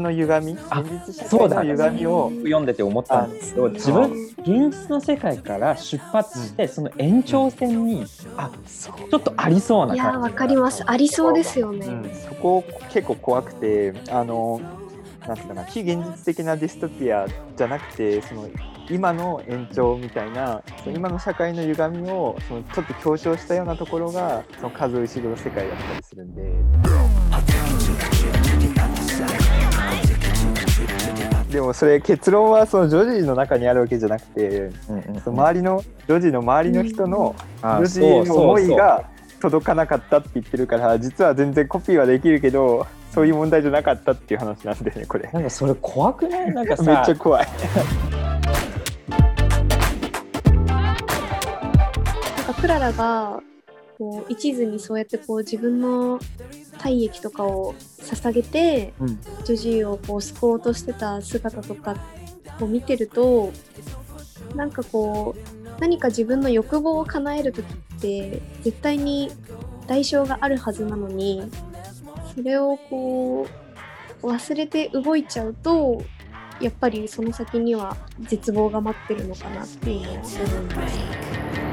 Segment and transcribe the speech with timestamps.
[0.00, 1.62] 実の歪みあ現実社会そうだ。
[1.62, 9.10] の歪みを読んでて思ったんですけどあ自分現実の世界から出発して、その延長線に、あそう。
[9.10, 10.82] ちょっとありそうないや感じわかります。
[10.86, 14.60] ありそうですよね、うん、そこ結構怖くてあの
[15.26, 17.26] なんていうかな非現実的なディストピア
[17.56, 18.48] じゃなくてその
[18.88, 26.89] 今の延長みたいなその今の社会の歪みをそのちょっと強調したようなところがその数石黒の世界だったりするんで。
[31.50, 35.20] でもそれ結論はそのジョジーの中にあるわけじゃなくてうんうんうん。
[35.20, 39.04] その周りのジョジーの周りの人のあジョジーの思いが
[39.40, 45.28] 届かなかったって言ってるから実は全然コピーはできるけどそういう問題じゃなかったっていう話なんでねこれ。
[45.32, 46.54] なんかそれ怖くない？
[46.54, 46.82] なんかさ。
[46.94, 47.46] めっちゃ怖い。
[47.48, 47.52] な
[52.42, 53.40] んかクララが
[54.00, 56.18] こう一途にそうやってこう自分の
[56.78, 61.96] 体液とかを捧げて、うんジョジーをこう救おうとしてた姿とか
[62.60, 63.52] を見てると
[64.54, 69.30] なんかこう何か自分の欲望を叶える時って絶対に
[69.86, 71.42] 代償があるはずなのに
[72.34, 73.46] それをこ
[74.22, 76.02] う忘れて動いちゃうと
[76.60, 81.69] やっぱりその先には絶望が待ってるのかなっていうのは思います。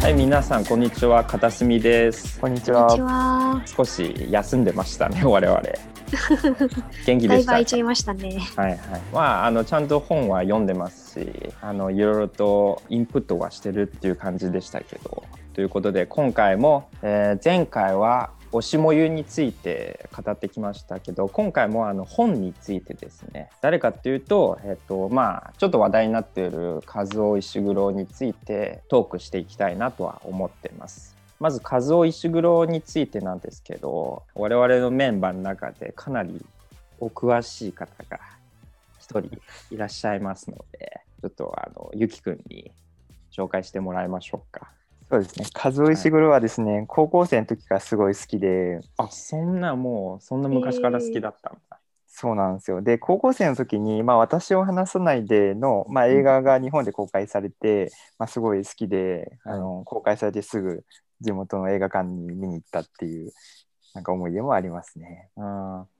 [0.00, 1.22] はい皆さんこんにちは。
[1.24, 2.40] 片隅です。
[2.40, 3.56] こんにちこんにちは。
[3.56, 3.62] は。
[3.66, 5.60] 少し休んでましたね我々。
[7.04, 8.40] 元気でしただいぶ空いちゃいましたね。
[8.56, 8.78] はいはい、
[9.12, 15.22] まああのちゃんと本は読んでますしあのいろいろとインプットはしてるっていう感じでしたけど。
[15.52, 31.16] ということで今回も、えー前回は推しもゆについて語ってきましたけど今回もあの本についてですね誰かっていうと,、えっとまあ、ちょっと話題になっている和夫石黒についてトークしていきたいなとは思ってます。
[31.38, 36.44] まず和夫石黒についてなんですけど我々のメンバーの中でかなり
[36.98, 38.20] お詳しい方が
[38.98, 42.70] 一人いらっしゃいますのでちょっとあのゆきくんに
[43.32, 44.68] 紹介してもらいましょうか。
[45.10, 45.46] そうですね。
[45.54, 48.80] 和夫石黒はですね、高校生の時からすごい好きで。
[48.96, 51.80] あそんなもうそんな昔から好きだったんだ。
[52.06, 52.82] そうなんですよ。
[52.82, 60.84] で高校生の時に「まあ、私を話さないでの」まあ、映画が日本で公開されて、まあ、すごい好きで、あの公開されてすぐ
[61.20, 63.32] 地元の映画館に見に行ったっていう
[63.94, 65.30] なんか思い出もありますね。
[65.36, 65.99] あー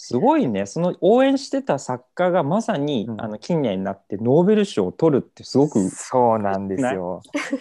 [0.00, 0.64] すごいね。
[0.66, 3.20] その応援してた作家がまさに、うん。
[3.20, 7.20] あの近年になってノーベル賞を取るってすごく、そうなんですよ。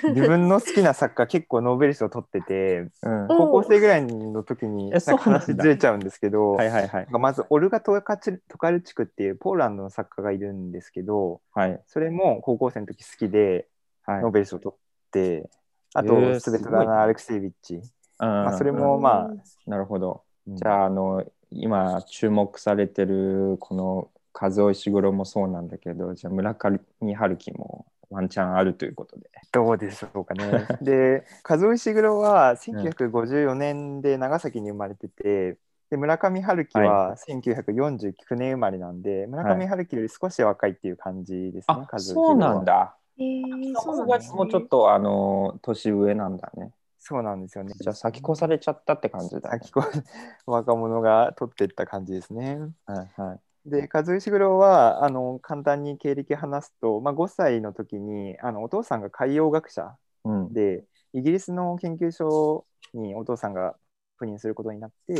[0.10, 3.26] 自分の好きな作家結構ノーベル賞取っててうん。
[3.26, 7.08] お高校生ぐらいの時に話ずれちゃうんですけど、はいはいはい。
[7.10, 11.82] まずオルガ・トカチトカルチクっていうポーランドの作家がいるんですけどはい。
[11.88, 13.68] それも高校生の時好きで
[14.04, 14.22] はい。
[14.22, 15.50] ノーベル賞取って、
[15.96, 17.82] あえーとスベトラナ・アレクセイビッチ、
[18.20, 19.32] まあ、それうんもまあ、
[19.66, 20.22] なるほど。
[20.48, 20.56] うん。
[20.56, 26.80] じゃああの今注目されてるこの和夫石黒もそうなんだけどじゃあ村上
[27.16, 29.30] 春樹もワンチャンあるということで。
[29.52, 30.68] どうでしょうかね。
[30.82, 35.58] で和夫石黒は1954年で長崎に生まれてて、
[35.90, 42.66] で村上春樹は1949年生まれなんで、村上春樹より少し若いっていう感じですね、あ和夫石そうなん。
[42.66, 42.96] だ。
[43.18, 44.20] えー、そう僕が。
[44.36, 46.72] もうちょっとあの年上なんだね。
[47.08, 47.72] そうなんですよね。
[47.80, 49.60] じゃあ先越されちゃったって感じだ、ね。
[49.64, 50.04] 先越
[50.46, 52.60] 若者が取っていった感じですね。
[52.86, 53.36] はいは
[53.66, 53.70] い。
[53.70, 60.54] で和夫石黒はあの簡単に経歴話すと、まあ、5歳の時にあのお父さんが海洋学者うん。
[60.54, 63.78] でイギリスの研究所にお父さんが
[64.20, 65.14] 赴任することになって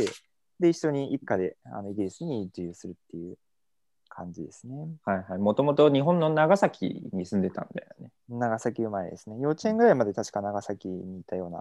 [0.60, 3.38] で一緒に一家であのイギリスに移住するっていう
[4.08, 4.88] 感じですね。
[5.04, 5.38] はいはい。
[5.38, 8.10] もともと日本の長崎に住んでたんだよね。
[8.28, 9.36] 長崎生まれですね。
[9.40, 11.60] 幼稚園ぐらいまで確か長崎にいたような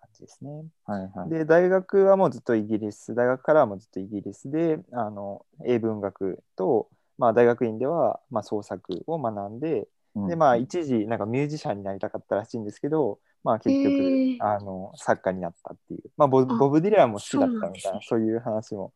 [0.00, 0.64] 感じですね。
[0.84, 1.30] はいはい。
[1.30, 6.88] で大学はもうずっとイギリス大学からはもうずっとイギリスであの英文学と、
[7.18, 10.28] まあ、大学院では、まあ、創作を学んでうん。
[10.28, 14.36] でまあ一時なんかミュージシャンになりたかったらしいんですけど、まあ、結局、へー。
[14.40, 18.92] あの作家になったっていう、まあ、ボあボブ・ディランも好きだったみたいなそそういう話も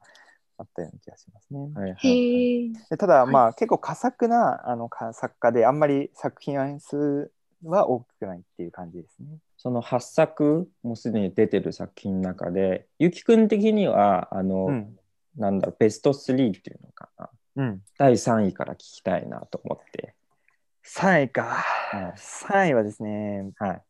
[0.59, 1.61] あったような気がしますね。
[1.61, 2.09] はいはいはい。
[2.09, 2.69] へえ。
[2.91, 7.31] でただはいまあ、結構佳作なあのか作家であんまり作品数
[7.65, 9.39] は大きくないっていう感じですね。
[9.57, 14.99] その8作もうすでに出てる作品の中でゆきくん的にはあの、うん
[15.37, 20.15] なんだろうベスト3っていうのかなうん、第3位から聞きたいなと思って、
[20.87, 23.83] 3位か、はい3位はですねはい、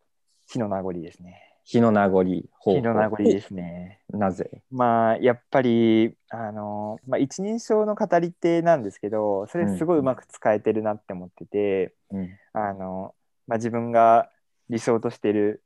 [0.46, 1.47] 火の名残ですね。
[1.70, 2.24] 日の名残
[2.58, 4.00] ほう火の名残ですね。
[4.10, 4.62] なぜ？
[4.70, 13.14] まあやっぱりあの、まあ、一人称の語り手なんですけどそれすごいうまく使えてるなって思ってて、うんあの
[13.46, 14.30] まあ、自分が
[14.70, 15.62] 理想としてる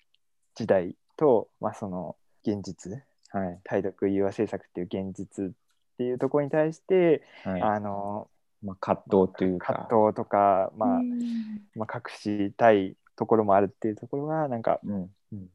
[0.57, 3.01] 時代と、まあ、その現実
[3.31, 3.61] はい。
[3.65, 5.51] 対独融和政策っていう現実っ
[5.97, 7.63] ていうところに対して、はい。
[7.63, 8.29] あの
[8.63, 9.73] まあ、葛藤というか。
[9.89, 15.11] 葛藤とか、まあうんまあ、隠したいところもあるっていうところがなんか,、うん。
[15.33, 15.49] うん、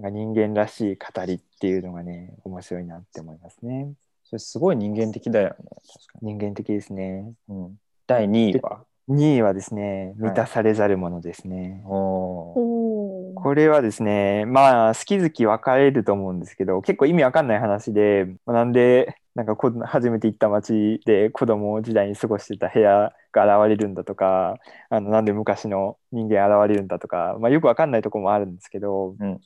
[0.00, 3.92] なんか人間らしい語りっていうのがね面白いなって思いますね。
[4.24, 5.54] それすごい人間的だよね。
[5.58, 7.22] 確か人間的ですね。
[7.22, 7.34] に。
[7.48, 7.76] うん。
[8.06, 11.82] 第2位は？2位はですねはい満たされざるものですね。
[11.84, 24.56] おおおーこれはですねまあ好き好き分かれると思うんですけど結構意味わかんない話で、まあなんでなんかこ初めて行った街で子供時代に過ごしてた部屋が現れるんだとか
[24.88, 29.24] あのなんで昔の人間現れるんだとか、まあ、よくわかんないところもあるんですけど、ー。
[29.24, 29.40] うんうん。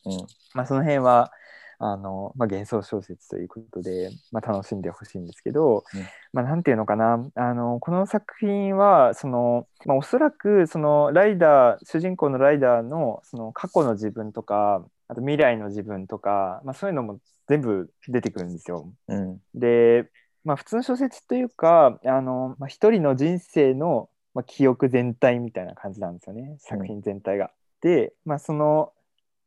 [0.55, 1.31] まあ、その辺は
[1.79, 6.01] あの、まあ、幻想小説ということで、まあ、楽しんでほしいんですけど、うん
[6.33, 18.93] まあ、なんていうのかなあのこの作品はその、まあ、おそらくそのライダー主人公のライダーのその過去の自分とかあと未来の自分とか、まあ、そういうのも全部出てくるんですよ。
[19.09, 19.41] うん。
[19.55, 20.11] で、
[20.45, 27.51] まあ、普通の小説というかあの、まあ、一人の人生の、まあ、記憶全体みたいな感じなんですよね作品全体が。
[27.81, 28.93] で、まあ、その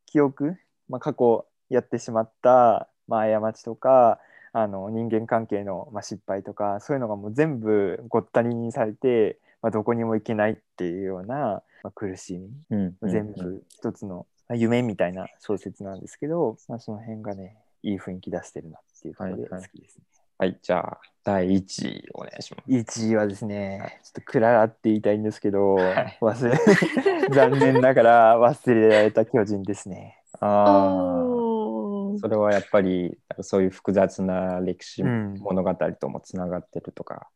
[0.06, 0.56] 記憶、
[0.88, 4.18] まあ、過去やってしまった、まあ、過ちとか
[4.52, 12.96] あの人間関係の、まあ、失敗とかそういうのがもう全部ごったりにされて、まあ、どこにも行けないっていうような、まあ、苦しみうん。
[13.02, 20.04] 全部一つのまあ夢みたいな小説なんですけど、まあ、その辺がねいい雰囲気出してるなっていうところで好はいはいきですね。
[20.40, 20.56] はい。
[20.62, 22.70] じゃあ、第1位お願いします。
[22.70, 26.56] 1位はですね、ちょっとクララって言いたいんですけど、はい忘れ
[27.34, 30.22] 残念ながら忘れられた巨人ですね。
[30.40, 32.18] ああ。
[32.20, 37.28] それはやっぱりそういう複雑な歴史うん物語ともつながってるとか。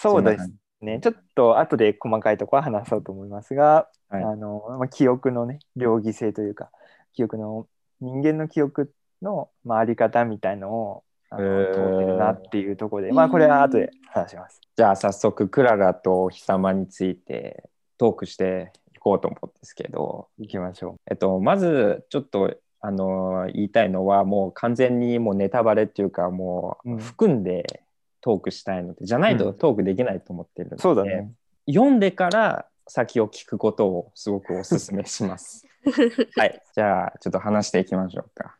[0.00, 1.00] そうですね。
[1.00, 6.70] ちょっと後で細かいところは話そうと思いますが、はいあのまあ、記憶のね、両義性というか、
[7.12, 7.66] 記憶の
[8.00, 8.92] 人間の記憶
[9.22, 14.60] の、まあ、あり方みたいのをあの通ってるなっていうところで、まあこれは後で話します。
[14.76, 17.64] じゃあ早速クララとお日様について
[17.98, 26.90] トークしていこうと思うんですけど、行きましょえっと、まずちょっとあの言いたいのはもう完全にもうネタバレっていうかもう。
[26.90, 27.82] ううん含んで
[28.20, 31.30] トークしたいのでじゃないとトークできないと思ってるので、そうだね。
[31.66, 35.66] 読んでから先を聞くことをすごくお勧めします。
[36.36, 38.57] はい、じゃあちょっと話していきましょうか。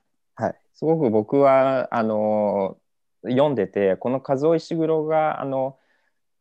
[0.78, 2.78] すごく僕はあの
[3.24, 5.76] 読んでてこの和尾石黒があの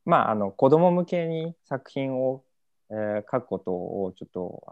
[0.05, 2.43] まああの子供向けに作品を、
[2.91, 4.63] えー書くことをちょっと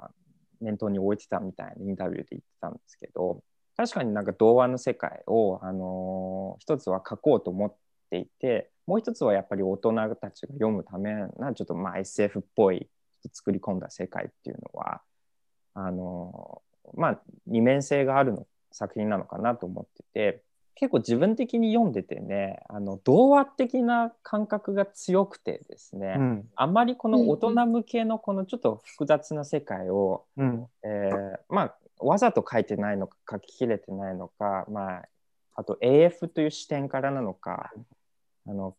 [0.61, 3.41] 念頭に置いてたみたいにインタビューで言ってたんですけど
[3.75, 7.75] 確かになんか童話の世界をあの一つは書こうと思っ
[8.11, 12.87] ていてもう一つはやっぱり大人たちが読むためなちょっとまあ SF っぽい
[13.33, 15.01] 作り込んだ世界っていうのは
[15.73, 16.61] あの
[16.93, 18.45] まあ二面性があるの
[18.75, 20.41] 作品なのかなと思ってて
[20.75, 26.49] 結構自分的に読んでてねあの童話的な感覚が強くてですね、うん。
[26.55, 30.67] あんまりこの大人向けのこのちょっと複雑な世界を、うん。
[30.83, 35.03] えーまあわざと書いてないのか書ききれてないのか、まあ、
[35.55, 37.71] あと AF という視点からなのか
[38.45, 38.75] あの、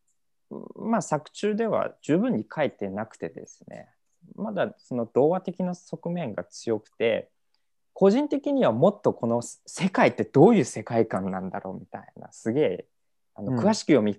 [0.76, 3.88] まあ、作中では十分に書いてなくてですね
[4.34, 7.31] まだその童話的な側面が強くて
[7.98, 12.86] 個人的にはもっとこの世界ってどういう世界観なんだろうみたいなすげえ
[13.34, 14.19] あのうん詳しく読み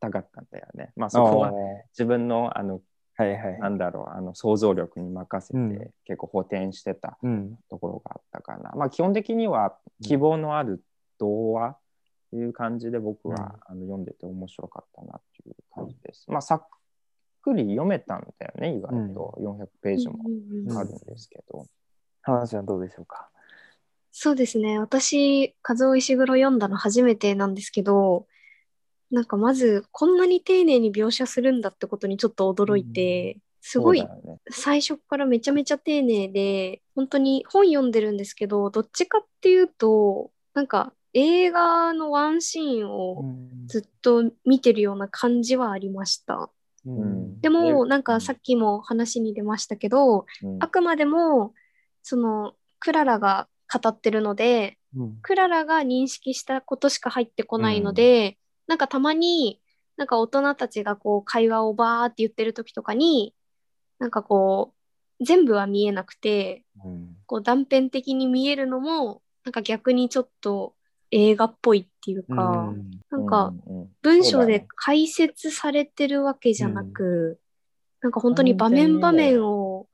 [0.00, 0.92] たかったんだよね。
[0.96, 2.80] まあ、そこはお自分のあのー
[3.16, 3.60] はいはい。
[3.60, 7.58] なんだろうあの想像力に任せうんて結構補填してたうん。
[7.68, 8.72] ところがあったかな。
[8.74, 10.82] まあ基本的には希望のある
[11.18, 11.78] 童話っ
[12.30, 16.24] ていう感じで僕は、あの読んでて面白かったなっていう感じです。
[16.30, 16.66] まあさっ
[17.42, 21.66] くり読めたんだよね意外と400ページもうんうんうんあるんですけど。
[22.32, 23.28] 花ちゃんどうでしょうか？
[24.12, 24.78] そうですね。
[24.78, 28.26] 私、和尾石黒読んだの初めてなんですけど、
[29.10, 34.06] なんかまず、こんなに丁寧に描写するんだってことにちょっと驚いて、すごい
[34.50, 43.24] 最初からめちゃめちゃ丁寧で、本当に本読んでるんですけど、どっちかっていうと、なんか映画のワンシーンを
[43.66, 46.50] ずっと見てるような感じはありました。
[46.86, 51.54] うんでも、なんうんかさっきも話に出ましたけど、うんあくまでも、
[52.08, 55.18] その、クララが語ってるので、うん。
[55.20, 59.60] クララが認識したことしか入ってこないので、なんかたまに、
[59.98, 63.34] なんか大人たちがこう会話をバーって言ってる時とかに、
[63.98, 64.72] なんかこ
[65.20, 67.16] う、全部は見えなくて、うん。
[67.26, 70.74] こう断片的に見えるのも、なんか逆にちょっと
[71.10, 72.74] 映画っぽいっていうか、
[73.10, 73.80] なんかうん。
[73.80, 73.88] うん。
[74.00, 77.38] 文章で解説されてるわけじゃなく、
[78.00, 79.88] なんか本当に場面場面を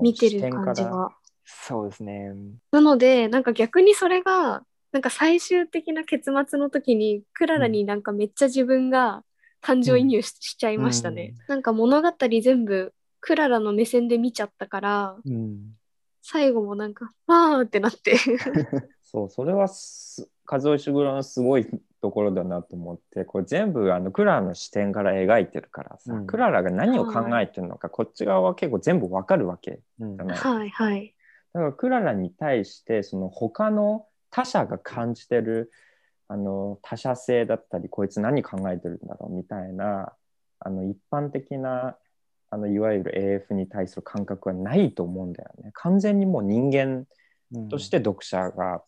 [0.00, 1.10] 見てる感じが。
[1.50, 2.34] そうですね。
[2.72, 4.62] なので、なんか逆にそれが、
[4.92, 9.22] なんか最終的な結末の時にクララになんかめっちゃ自分が
[9.60, 11.34] 感情移入し,、ちゃいましたね。
[11.46, 12.12] なんか物語
[12.42, 15.74] 全部クララの目線で見ちゃったからうん
[16.22, 18.16] 最後もなんかわーってなって
[19.02, 21.66] そうそれはす数石黒のすごい
[22.02, 30.38] ところだなと思ってこれ全部あのクララの視点から描いてるからさ、うんクララが何を考えてるのか、こっち側は結構全部わかるわけうんじゃない。
[30.38, 31.14] はいはい。
[31.58, 35.72] だからクララに対してその他の他者が感じてる
[36.28, 40.12] あの他者性だったりこいつ何考えてるんだろうみたいな
[40.60, 41.96] あの一般的な
[42.50, 45.70] あのいわゆる AF に対する感覚はないと思うんだよね。
[45.74, 47.06] 完全にもう人間
[47.68, 48.82] として読者が、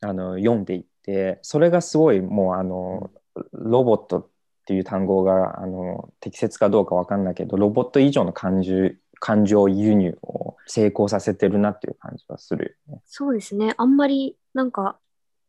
[0.00, 3.10] あの読んでいってそれがすごいもうあの、
[3.52, 4.28] ロボットっ
[4.66, 8.90] ていう単語があの適切かどうかわかんないけどロボット以上の感情
[9.24, 13.02] 感情輸入を成功させてるなっていう感じはするよね。
[13.06, 13.72] そうですね。
[13.76, 14.98] あんまりなんか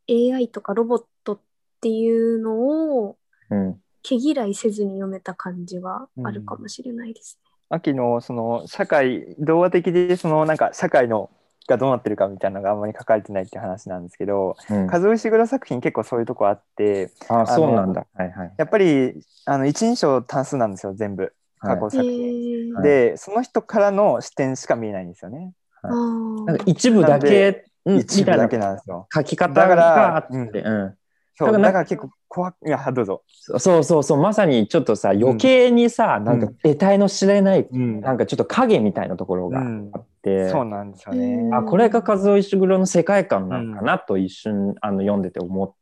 [0.08, 1.40] AI とかロボットっ
[1.80, 2.54] ていうの
[3.00, 3.16] を
[3.50, 7.38] うん毛嫌いせずに読めた感じはあるかもしれないです
[7.70, 11.30] 秋のその社会童話的でそのなんか社会の
[11.66, 18.06] がどうなってるかみたいなのがあんまり書かれてないっていう話なんですけどうん和尾石黒作品結構そういうとこあってあそうなんだ。
[18.12, 18.52] はいはい。
[18.58, 19.14] やっぱり
[19.46, 21.32] あの一人称単数なんですよ全部
[21.64, 21.90] 過去ね。
[21.90, 22.74] 作へ品。
[22.74, 25.52] ーでその人からの視点しか見えないんですよね。
[25.82, 29.06] あーなんか一部だけうん一部だけななんですよ。
[29.12, 30.94] 書き方だからがあって、うん
[31.36, 33.22] そうだからら結構怖くいやどうぞ。
[33.26, 41.26] そうそうそうまさにちょっとさ余計にさ、なんかうん得体の知れない、うんなんかちょっと影みたいなところがあって、そうなんですよね。
[41.26, 45.74] うんあこれが和尾石黒の世界観なのかなと一瞬、あの読んでて思って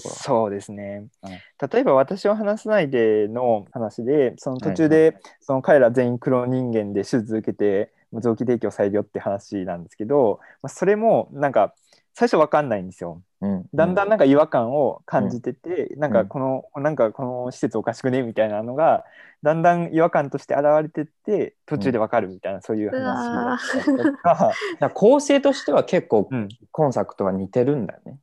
[0.00, 1.40] そうですね、はい
[1.72, 11.74] 例えば私を話さないでの話でその途中で、その彼ら全員黒人間で手術受けて臓器提供されるよって話なんですけど、まあ、それもなんか
[12.14, 13.22] 最初わかんないんですよ。
[13.40, 13.64] うん。
[13.72, 16.22] だんだんなんか違和感を感じてて、なんうん。
[16.22, 18.22] かこの、なんかこの施設おかしくね？
[18.22, 19.04] みたいなのが
[19.42, 24.52] だんだん違和感として現れてって途中でわかるみたいな、そういう話とか、
[24.92, 28.18] 構成としては結構うん、今作とは似てるんだよね。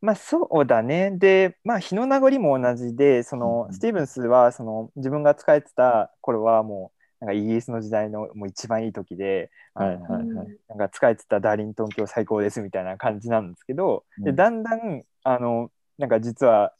[0.00, 1.10] まあそうだね。
[1.12, 16.72] で、まあ日の名残も同じで、その、うんスティーブンスはその自分が使えてた頃はもうなんかイギリスの時代のもう一番いい時で、あのはいはいはいなんか使えてたダーリントン教最高ですみたいな感じなんですけど、でうんだんだんあのなんか実は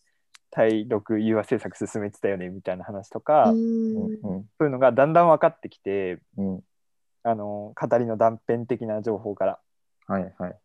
[0.51, 6.61] 対独融和政策進めてたよねみたいな話とか、ううんんうんそういうのがだんだん分かってきて、うん
[7.23, 9.59] あの語りの断片的な情報から。
[10.07, 10.57] はいはい。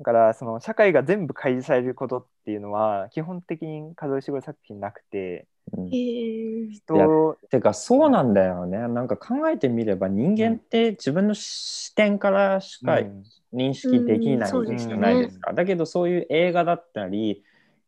[0.00, 5.90] だからその社会が全部開示されることっていうのは基本的に数え絞り作品なくてうん。
[5.90, 8.78] 人てかそうなんだよね。
[8.78, 13.24] なんか考えてみれば人間って自分の視点からしかうん。
[13.52, 15.52] 認識できないうんじゃないですねですか。
[15.52, 17.42] だけどそういう映画だったり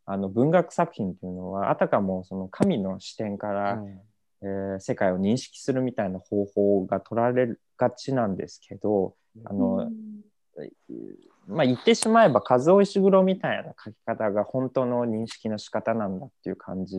[0.04, 4.00] あの文学作品っていうのはあたかもその神の視点から、うん。
[4.42, 9.14] えー世界を認識するみたいな方法が取られがちなんですけど
[9.44, 9.88] あの、
[11.52, 16.98] まあ言ってしまえば和尾石黒みたいな書き方が本当の認識の仕方なんだっていう感じ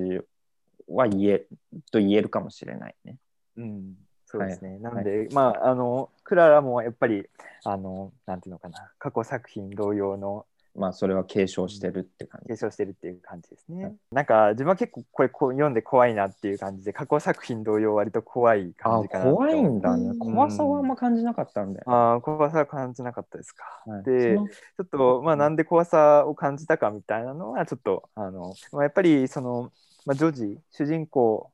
[0.88, 1.46] は言え
[1.92, 3.18] と言えるかもしれないね。
[3.58, 3.94] うん
[4.26, 4.72] そうですね。
[4.72, 7.30] はいなんで、まあ、あの、クララもやっぱり、
[7.64, 12.50] あの、なんていうのかな、過去作品同様のまあそれは継承してるって感じ。
[12.50, 13.84] 継承してるっていう感じですね。
[13.84, 20.10] はいなんか、自分は結構これこう読んで怖いなっていう感じで、過去作品同様割と怖い感あじかなと怖いんだね。
[20.10, 21.92] うん怖さはあんま感じなかったんだよ。
[21.92, 23.64] ああ、怖さは感じなかったですか。
[23.86, 29.72] はいで、ちょっと、まあ、なんで怖さを感じたかみたいなのは、ちょっと、あの、まあ、やっぱり、その、
[30.06, 31.52] まあ、ジョジ、主人公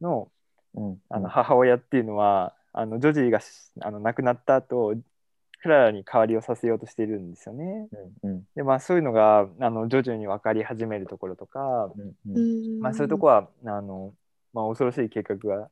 [0.00, 0.28] の、
[0.74, 4.94] うんあの母親っていうのは、あのジョジーがしあの亡くなった後
[5.62, 7.88] クララに代わりをさせようとしているんですよね。
[8.22, 14.12] うんうんでまあそういうのがあの徐々に分かり始めるところとか、うんううんんまあ、そういうとこはあの、
[14.52, 15.70] まあ、恐ろしい計画が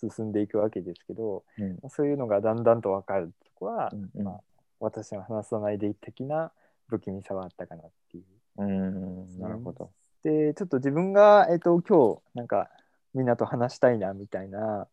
[0.00, 4.40] 進んでいくわけですけどうんそういうのがだんだんと分かるとこは、うんうんまあ、
[4.80, 6.50] 私の話さないで的な
[6.88, 8.24] 不気味さはあったかなっていう。
[8.58, 9.90] うんなるほど。
[10.24, 12.68] でちょっと自分が、えっと今日なんか
[13.14, 14.88] みんなと話したいなみたいな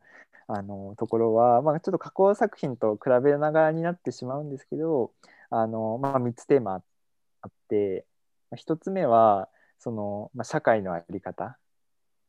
[0.48, 5.12] あのところは、まあ、ちょっと加工作品と比べながらになってしまうんですけど
[5.50, 6.84] あの、まあ、3つテーマ
[7.42, 8.06] あって
[8.56, 9.50] 1つ目は
[9.80, 11.58] その、まあ、社会の在り方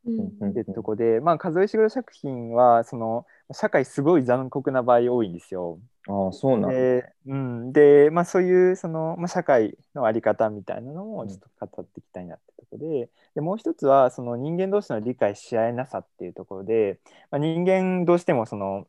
[0.05, 5.79] うんうんってとこで、まあ、数えしぐろ作品はその社会すごい残酷な場合多いんですよ。
[6.07, 6.69] ああそうなんだ。
[6.69, 16.99] で,、うん、で、まあ、そういうその、まあ、社会のあり方みたいなのもちょっと語っていきたいなってところででもう一つはその人間同士の理解し合えなさっていうところで、
[17.31, 18.87] まあ、人間どうしてもその、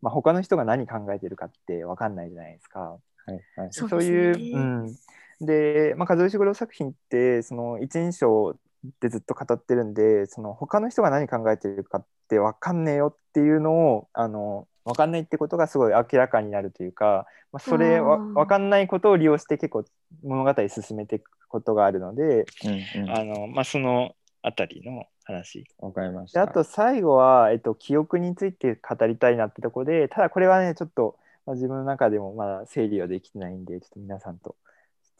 [0.00, 2.80] まあ、他の人が何考えてるかって分かんないじゃないですか。
[2.80, 2.98] は
[3.28, 3.68] いはい。
[3.70, 4.96] そうそうですねいう、うん、
[5.40, 8.56] で、まあ、和石黒作品ってその一人称
[9.00, 19.84] でずっと語ってるんでその他の人が何考えてるかって分かんねえよっていうのをあの分かんないってことがすごい明らかになるというか、まあ、それわあー分かんないことを利用して結構
[20.24, 25.64] 物語進めていくことがあるので、うんうんあのまあ、そのあたりの話。
[25.78, 26.44] わかりました。
[26.44, 34.56] であと最後は、えっと、記憶について語りたいなってとこでただこれはねちょっと、まあ、自分の中でもまだ整理はできてないんでちょっと皆さんと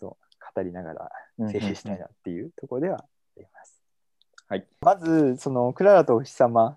[0.01, 0.17] ちょっと
[0.55, 3.05] 語りながら整理したいなっていうところでは
[3.37, 3.83] あります。
[4.49, 6.77] はい、まずそのクララとお日様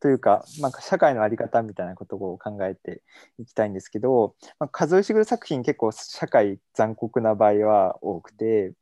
[0.00, 3.02] というか、まあ、社会の在り方みたいなことを考えて
[3.38, 8.72] いきたいんですけど、まあ、数石作品結構社会残酷な場合は多くて、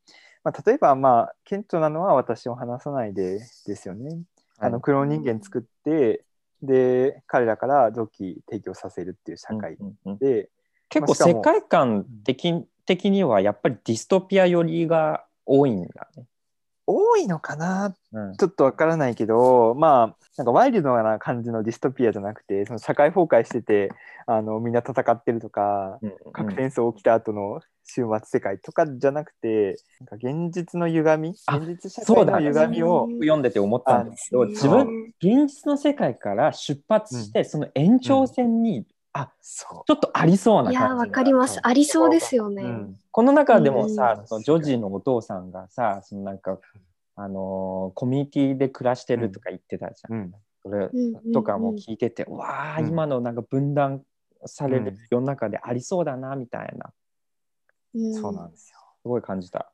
[0.42, 4.20] まあ、例えばまあ顕著なのは私を話さないでですよね。
[4.58, 6.24] あのクローン人間作って、
[6.62, 10.50] で彼らから臓器提供させるっていう社会うんうんうんで、
[10.88, 16.26] 結構世界観的的にはやっぱりディストピア寄りが多いんだね。
[16.86, 17.94] 多いのかな？
[18.12, 18.36] うん。
[18.36, 23.90] ちょっとわからないけどまあなんかワイルドな感じのディストピアじゃなくてその社会崩壊してて
[24.26, 31.34] あのみんな戦ってるとかうん核戦争起きた後の終末世界とかじゃなくてなんか現実の歪み？
[31.46, 38.84] あ現実社会の歪みを読んでて思ったんですけどあ自分現実の世界から出発して、その延長線に、
[39.16, 41.60] あそちょっとありそうない感じがやわかります。
[41.62, 43.00] ありそうですよう、ね、うん。
[43.12, 44.26] この中でもさ、うん。
[44.26, 46.58] そのジョジーのお父さんがさそのなんか、
[47.14, 50.12] あのーコミュニティで暮らしてるとか言ってたじゃん。
[50.12, 50.34] うん。
[50.62, 52.88] それうんうんとかも聞いてて、うわあ、うん。
[52.88, 54.02] 今のなんか分断
[54.46, 54.84] されうん。
[54.86, 56.92] る世の中でありそうだなみたいな。
[57.94, 58.14] うん。
[58.14, 58.78] そうなんですよ。
[59.00, 59.70] すごい感じた。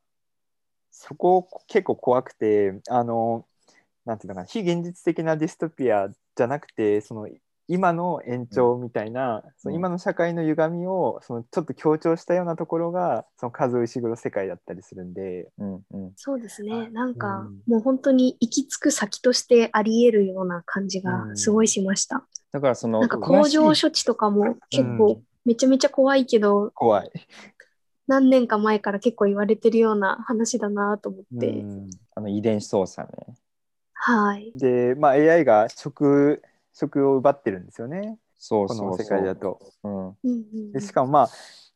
[0.91, 3.47] そこ結構怖くてあの
[4.05, 7.27] なんていうのかな非現実的なディストピアじゃなくてその
[7.71, 16.89] 今の延長みたいな、その今の社会の歪みをそのちょっと強調したようなところがその数石黒世界だったりするんで、うんうん、そうですね。
[16.89, 17.61] なんか、うん。
[17.67, 27.11] もう本当に行き着く先としてあり得るような感じがすごいしました、だからそのなんか工場処置とかも結う構んめちゃめちゃ怖いけど、怖い。
[28.07, 31.89] 何年か前から結構言われてるような話だなと思って、うん。
[32.13, 33.35] あの遺伝子操作ね。
[33.93, 34.51] はい。
[34.55, 36.41] で、まあ、AI が職
[36.73, 38.89] 職を奪ってるんですよねそうそうそう。
[38.89, 39.59] この世界だと。
[39.83, 41.29] うん、うんうんでしかもまあ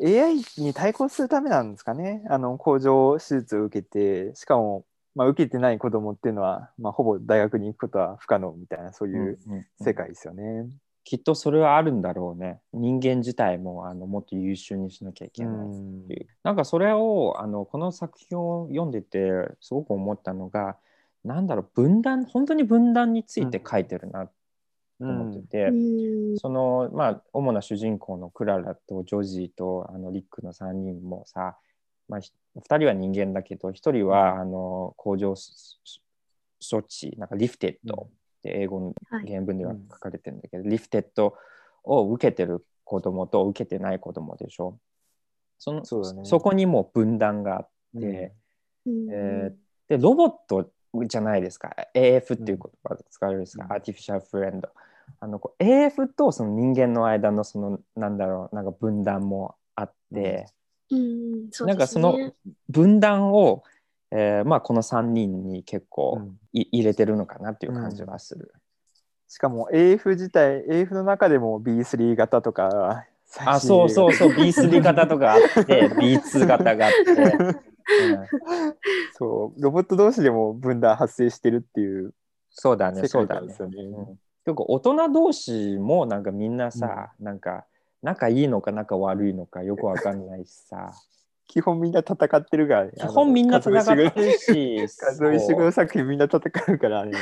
[0.04, 10.68] AI に対抗するためなんですかねあの工場手術を受けてしかも、まあ、受けてない子供っていうのは、まあ、ほぼ大学に行くことは不可能みたいなそういううんうん世界ですよね。
[11.06, 12.60] きっとそれはあるんだろうね。
[12.74, 15.68] 人間自体もあのもっと優秀にしなきゃいけうない。
[15.68, 16.08] ん
[16.42, 19.20] なんかそれをあのこの作品を読んでて
[19.62, 20.78] すごく思ったのが
[21.24, 24.30] なんだろう分断本当に分断について書いてるな
[25.00, 26.38] と思ってて、うん。
[26.38, 31.58] そのまあ主な主人公のクララとジョジーとあのリックの3人もさ、
[32.08, 35.36] まあ、ひ2人は人間だけど1人はあの向上
[36.70, 39.28] 処置なんか lifted って英語のはい。
[39.28, 41.36] 原文では書かれてるんだけど、 lifted
[41.84, 44.78] を受けてる子供と受けてない子供でしょ。
[45.58, 46.22] そのね。
[46.40, 48.34] こにも分断があって、
[48.86, 49.10] うん。
[49.12, 50.72] えーでロボット
[51.06, 51.76] じゃないですか。
[51.94, 53.74] AF っていう言葉が使われるんですが、うん。
[53.74, 54.70] アーティフィシャルフレンド
[55.20, 60.48] あのこう AF とその人間の間のそのなんだろうなんか分断もあって、
[60.92, 61.48] うん。
[61.52, 62.16] そうなんかその
[62.70, 63.64] 分断を、
[64.12, 66.40] えーまあ、この3人に結構うん。
[66.54, 68.54] い、入れてるのかなっていう感じはする。
[69.28, 73.06] しかも AF 自体 AF の中でも B3 型とか
[73.46, 77.75] あそうそうそう B3 型とかあって B2 型があって、うん
[79.14, 79.62] そう。
[79.62, 82.14] ロボット同士でも分断発生してるっていう
[82.50, 83.56] そうだね世そうだね。
[83.60, 84.20] うん。
[84.46, 87.66] 結構大人同士もなんかみんなさ、なんか
[88.02, 90.92] 仲いいのか仲悪いのかよくわかんないしさ。
[91.48, 92.92] 基本みんな戦ってるからね。
[92.98, 97.14] 基本みんな戦ってるし数作品みんな戦うからね。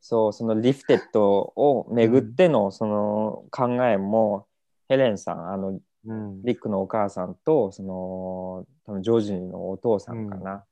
[0.00, 4.46] そうそのリフテッドを巡ってのその考えも、
[4.88, 6.42] ヘレンさんあのうん。
[6.42, 10.64] リックのお母さんとその多分ジョージーのお父さんかな、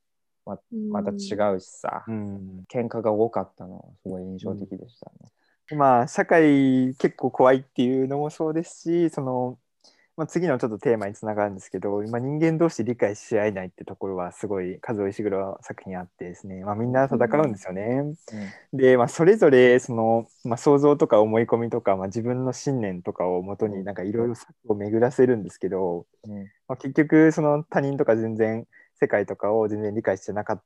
[0.44, 2.64] また違うしさ、うん。
[2.72, 5.30] 喧嘩が多かったのすごい印象的でしたね。
[5.78, 9.58] まあ社会結構怖いっていうのもそうですしその、
[10.16, 18.14] まあ、次のちょっとテーマにつながるんですけど今人間同士理解し合えないってところはすごい数石黒作品あってですね、まあ、みんな戦うんですよね。
[18.74, 26.32] で、まあ、それぞれその、まあ、想像とか思い込みとか、まあ、自分の信念とかをもとになんかいろいろ策を巡らせるんですけど、うん。
[26.32, 28.66] うんまあ、結局その他人とか全然
[29.00, 30.62] 世界とかを全然理解してなかった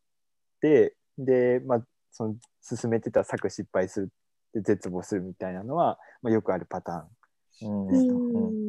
[1.19, 4.11] で、まあ、その進めてた策失敗する
[4.53, 8.69] で絶望するみたいなのは、まあ、よくあるパターンうん。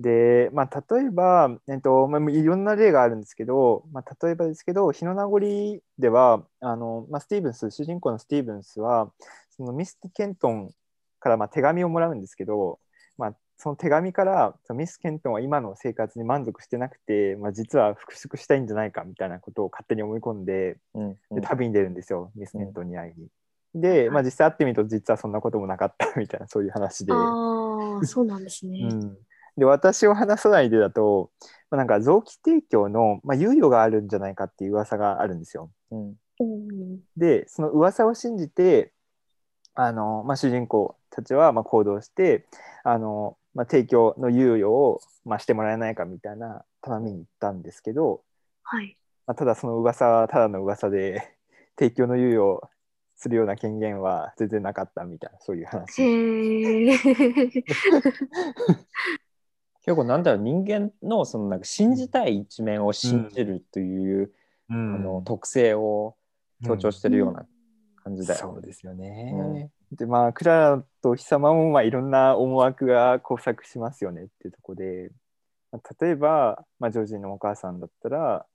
[0.00, 9.12] でで、まあ、例えば、えっとまあ、いろんな例があるんですけど、まあ、例えばですけど、日の名残では、あのまあ、スティーブンス、主人公のスティーブンスは、
[9.50, 10.70] そのミス・ケントン
[11.18, 12.78] からまあ手紙をもらうんですけど、
[13.18, 23.28] まあ、その手紙からそのミス・ケントンは今の生活に満足してなくて、まあ、実は復職したいんじゃないかみたいなことを勝手に思い込んで、うんで旅に出るんですよ、ミス・ケントンに会いに。
[23.74, 27.12] で、まあ、実際会ってみると、実はそんなこともなかったみたいな、そういう話で。
[27.12, 28.88] ああ、そうなんですね。
[28.90, 29.18] うん、
[29.56, 31.30] で私を話さないでだと、
[31.70, 35.70] まあ、なんか臓器提供の、まあ、猶予があるんじゃないかっていう噂があるんですよ。
[35.90, 38.92] うんうんでその噂を信じて
[39.74, 42.46] あの、まあ、主人公たちはまあ行動して
[42.82, 48.22] あの、まあ、提供の猶予を、まあ、してもらえないかみたいな頼みに行ったんですけど、
[48.62, 48.96] はい。
[49.26, 51.36] まあ、ただその噂はただの噂で
[51.78, 52.62] 提供の猶予を
[53.16, 56.02] するような権限は全然なかったみたいなそういう話。
[56.02, 56.96] へえ。
[59.84, 64.32] 結構なんだろう人間のそのなんか信じたい一面を信じるという、
[64.68, 66.16] あの特性を
[66.64, 67.46] 強調してるような
[68.04, 68.52] 感じだよね。
[68.54, 69.70] そうですよね。
[69.92, 75.10] でまあクララとお日様もまあいろんな思惑が交錯しますよねっていうところで、
[75.72, 78.46] まあ、例えば、まあ、ジョージのお母さんだったら、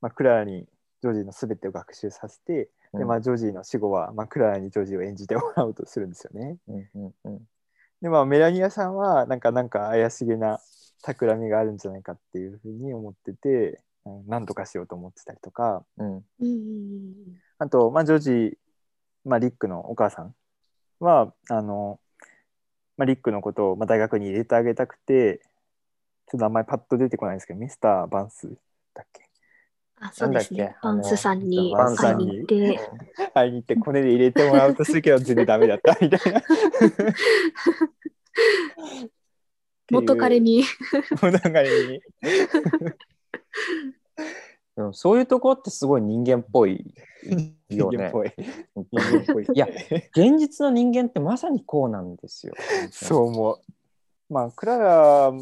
[0.00, 0.66] まあ、クララに
[1.02, 6.56] ジョージの全てを学習させて、うんでまあ、ジョージの死後は、まあ、クララにジョージを演じてもらおうとするんですよね。
[6.68, 7.40] うんうんうん
[8.02, 10.60] でまあメラニアさんはなんかなんか怪しげな
[11.02, 15.84] 企みがあるんじゃないかっていうふうに思ってて、うん、何とかしようと思ってたりとか。
[15.98, 16.24] うん。
[17.58, 18.58] あと、まあ、ジョージ、
[19.24, 20.34] まあ、リックのお母さん
[21.00, 22.00] はあの、
[22.96, 25.40] まあ、リックのことを、まあ、大学に入れてあげたくて
[26.28, 28.48] ちょっと名前パッと出てこないんですけどミスター・バンス
[28.94, 29.25] だっけ？
[30.00, 30.52] あ、そうです。
[30.52, 32.80] ねバンスさんにバンスさんに会いに行って、
[33.34, 36.42] 会いに行ってコネで入れてもらおうとするけど全然ダメだったみたいな。
[39.90, 40.64] 元彼に。
[41.22, 42.00] 元彼に。
[44.76, 46.94] うんそういうところってすごい人間っぽい
[47.70, 48.10] よね人間っ。
[48.10, 48.32] ぽい。
[48.74, 49.46] 本人当に間っぽい。
[49.54, 49.66] いや
[50.14, 52.52] 現実の人間ってまさにこうなんですよ。
[52.90, 53.60] そう思う。
[54.28, 55.32] まあ、クララ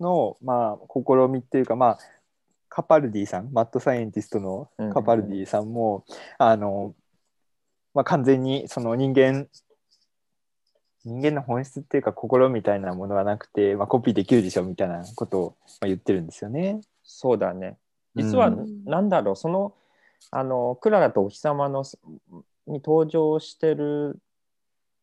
[0.00, 1.98] の、まあ、試みっていうか、まあ、
[2.76, 6.04] カパルディさん、マッドサイエンティストのカパルディさんも、
[6.36, 6.94] あの、
[7.94, 9.48] まあ、完全にその人間、
[11.02, 16.82] 人間の本質っていうか心みたいなものはなくて、まあ、コピーできるでしょみたいなことをまあ言ってるんですよね。
[17.02, 17.78] そうだね。
[18.14, 19.72] 実は、うんなんだろうその
[20.30, 21.82] あのクララとお日様の
[22.66, 24.18] に登場してる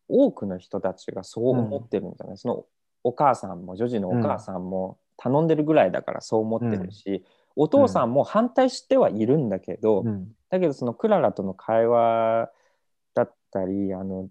[0.08, 2.66] 多くの人たちがそう思ってるんじゃない、その
[3.02, 7.24] お母さんもジョジのお母さんも頼んでるぐらいだからそう思ってるし、
[7.56, 10.32] お父さんも反対してはいるんだけど、うん。
[10.50, 12.50] だけどそのクララとの会話
[13.14, 14.28] だったりあの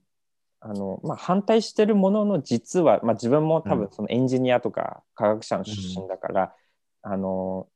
[0.59, 6.53] あの、まあ、反対してるものの実は、まあ、自分も多分そのエンジニアとか科学者の出身だから、
[7.01, 7.67] あの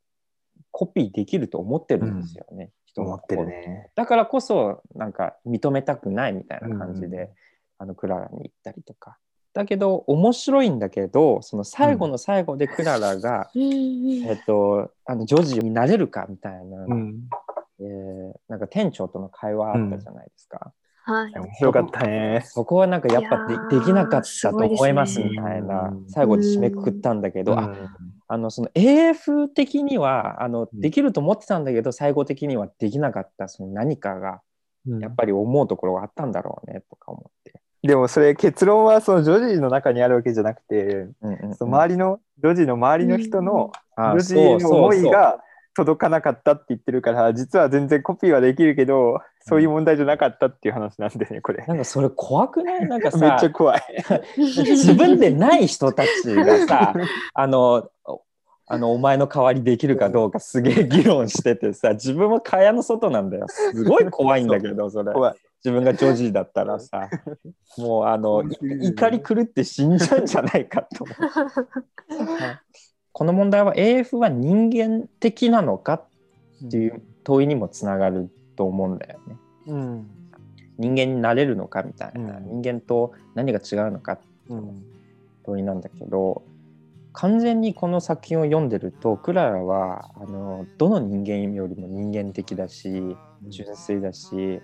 [0.71, 3.91] コピーできると思ってるんですよね、人の思ってる心ね。
[3.95, 7.27] だからこそなんか認めたくないみたいな感じで、うん。
[7.79, 9.17] あのクララに行ったりとか。
[9.57, 17.23] だけど面白いんだけどその最後の最後でクララが、うんうんえっと、あのジョージになれるかみたいな、うん。
[17.79, 20.73] えーなんか店長との会話あったじゃないですか。
[21.03, 21.33] はい。
[21.33, 22.43] 面白かったね。
[22.45, 27.89] そこはなんかやっぱでできなかったと思いますみたいなうん最後で締めくくったんだけど、あうん
[28.27, 34.41] あのその AF 的にはあのうんできると思ってたんだけど最後的にはできなかったその何かが
[34.99, 37.59] やっぱり思うところがあったんだろうねとか思って。
[37.87, 40.75] でもそれ結論はそのジョジの中にあるわけじゃなくて、
[41.21, 45.39] うんうんうんその周りのジョジの周りの人のあジョジの思いが
[45.73, 51.63] 届かなかったって言ってるから実は全然コピーはできるけどそういう問題じゃなかったっていう話なんでねこれ。
[51.65, 52.85] なんかそれ怖くない？
[52.87, 53.81] なんかめっさちゃ怖い。
[54.37, 56.93] 自分でない人たちがさ
[57.33, 58.21] あのお
[58.67, 65.35] あのお前の代わりできるかどうかすげえ議論しててさ自分は蚊帳の外なんだよすごい怖いんだけどそれ怖い。
[65.63, 67.09] 自分がジョジーだったらさ
[67.77, 71.17] もうあのい怒り狂って死んじゃうんじゃないかと思う。
[73.11, 79.37] この問題は AF は人間的なのかっていう問いにもつながると思うんだよね。
[79.67, 80.07] うん。
[80.77, 82.61] 人間になれるのかみたいな、うん。
[82.61, 84.85] 人間と何が違うのかってうん。
[85.47, 86.43] 問いなんだけど
[87.13, 93.17] 完全にこの作品を読んでるとクララはあのどの人間よりも人間的だし
[93.47, 94.61] 純粋だしうん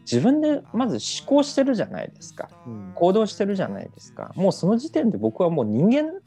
[0.00, 2.48] 自分でまず思考してるじゃないですか。
[2.66, 2.92] うん。
[2.94, 4.32] 行動してるじゃないですか。
[4.36, 6.20] もうその時点で僕はもう人間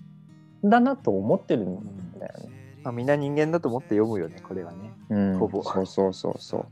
[0.64, 2.50] だなと思ってるんだよね。
[2.84, 4.92] まあ、みんな人間だと思って読むよねこれはね。
[5.10, 5.38] うん。
[5.38, 5.64] ほぼ。
[5.64, 6.66] そうそうそうそう。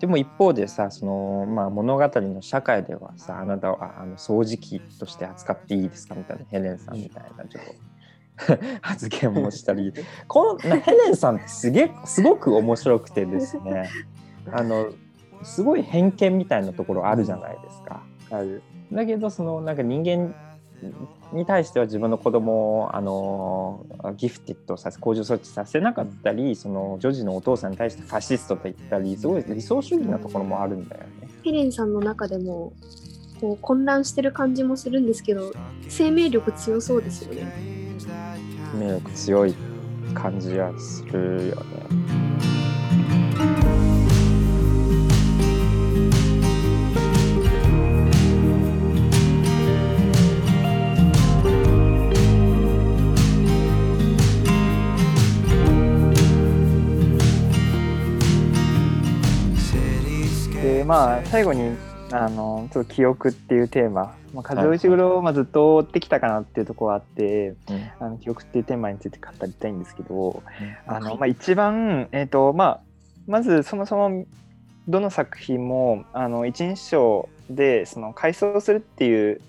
[0.00, 6.44] でも一方でさその、まあ、物語の社会ではさあなたはあの掃除機として扱っていいですかみたいな。
[6.50, 7.74] ヘレンさんみたいなちょっと。
[8.80, 9.92] 発言もしたり。
[10.26, 13.88] このヘレンさんってすげすごく面白くてですね。
[14.50, 14.90] あの
[15.42, 18.02] すごい偏見みたいなところあるじゃないですか。
[18.30, 20.34] あるだけどそのなんか人間
[21.32, 23.84] に対しては自分の子供をあの
[24.16, 31.28] ギフティッドさせ工場措置させなかったりその女児のお父さんに対してファシストと言ったりすごい理想主義なところもあるんだよね。
[31.42, 32.72] ヘレンさんの中でも
[33.40, 35.52] こう混乱してる感じもするんですけど
[35.88, 37.52] 生命力強そうですよね。
[38.72, 39.54] 生命力強い
[40.14, 42.19] 感じはするよね。
[60.90, 61.76] まあ最後に
[62.10, 67.90] あのちょっと記憶っていうテーマ、まあ、和尾石黒をまあずっと追ってきたかなっていうところがあって、うん。
[68.00, 70.42] あの記憶っていうテーマについて語りたいんですけど、
[70.88, 72.80] あのはいまあ、一番、えーとまあ、
[73.28, 74.26] まずそもそも
[74.88, 79.40] どの作品もあの一人称でその回想するっていう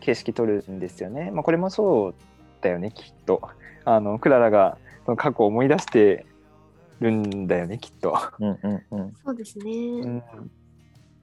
[0.00, 1.30] 形式取るんですよね。
[1.30, 2.14] まあ、これもそう
[2.60, 3.40] だよねきっと。
[3.86, 6.25] あのクララがその過去を思い出して
[7.00, 8.16] るんだよねきっと。
[8.38, 9.12] うんうんうん。
[9.24, 9.72] そうですね。
[9.72, 10.22] うん。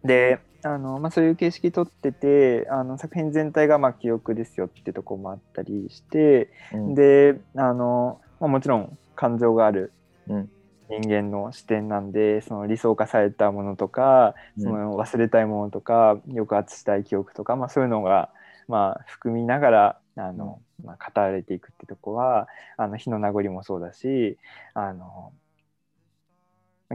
[0.04, 6.96] であの、まあ、そういう形式取っててあの作品全体がまあ記憶ですよってとこもあったりして、うん。
[6.96, 9.94] であの、まあ、もちろん感情がある
[10.28, 10.50] うん。
[10.90, 18.30] 人間の視点なんでその理想化されたものとかその忘れたいものとか抑圧したい記憶とか、まあ、そういうのが、
[18.68, 24.38] まあ、含みながらあの、まあ、語られていくってとこはあの火の名残もそうだし
[24.74, 25.32] あの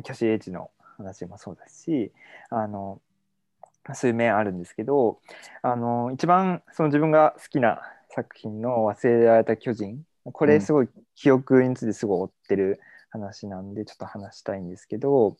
[0.02, 2.12] キャシー・エイジの話もそうだし
[2.50, 3.00] あの
[3.94, 5.18] そういう面あるんですけど
[5.62, 7.80] あの一番その自分が好きな
[8.10, 12.80] 作品の「忘れられた巨人」これすごい記憶についてすごい追ってる
[13.10, 15.36] 話なんでちょっと話したいんですけど、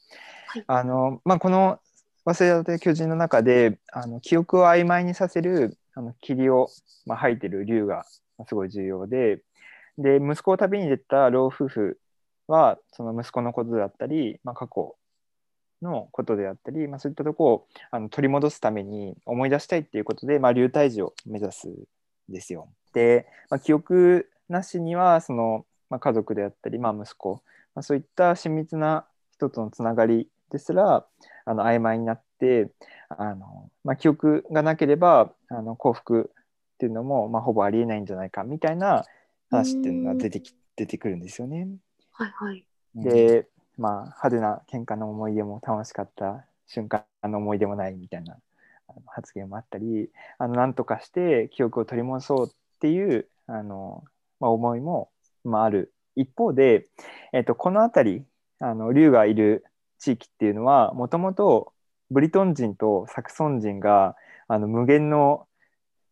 [0.46, 0.64] はい。
[0.66, 1.78] あのまあ、この
[2.24, 6.68] 「忘れられた巨人」の中であの記憶を曖昧にさせるあの霧を、
[7.06, 8.06] まあ、吐いてる竜が
[8.46, 9.42] すごい重要で
[9.98, 11.98] で息子を旅に出た老夫婦
[12.48, 14.96] はその息子のことだったり、まあ、過去
[15.82, 21.74] のことであったり、まあ、そういったところをあの取り戻すために思い出したいっていうことで、まあ、流退治を目指すん
[22.28, 22.68] ですよ。
[22.92, 27.42] で、まあ、記憶なしにはその、まあ、家族であったり、まあ、息子、
[27.74, 31.06] まあ、そういった親密な人とのつながりですら
[31.44, 32.70] あの曖昧になって
[33.10, 39.04] あの、まあ、記憶がなければあの幸福っていうのも、まあ、ほぼありえないんじゃないかみたいな
[39.50, 41.68] 話っていうのが出てき出てくるんですよね。
[42.18, 42.64] はいはい。
[42.96, 48.36] で、まあ、派手な喧嘩の思い出も楽しかった瞬間の思い出もないみたいな
[49.06, 52.50] 発言もあったりあのなんとかして記憶を取り戻そうっ
[52.80, 54.02] ていうあの、
[54.40, 55.10] まあ、思いも、
[55.44, 56.88] まあ、ある一方で、
[57.32, 58.24] えっとこの辺り
[58.58, 59.64] あの竜がいる
[60.00, 61.72] 地域っていうのはもともと
[62.10, 64.16] ブリトン人とサクソン人が
[64.48, 65.46] あの無限の、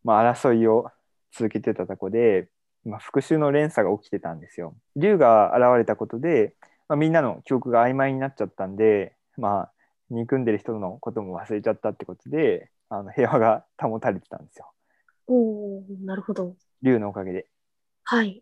[0.05, 0.89] まあ、争いを
[1.33, 2.47] 続けてたとこで、
[2.87, 4.75] まあ、復讐の連鎖が起きてたんですよ。
[4.95, 6.53] 竜が現れたことで、
[6.87, 9.71] まあ、みんなの記憶が曖昧になっちゃったんで、まあ、
[10.09, 14.71] 憎んでる人のことも忘れちゃったってことであの平和が保たれてたんですよ。
[15.27, 16.55] おおなるほど。
[16.81, 17.47] 竜のおかげで。
[18.03, 18.41] はい。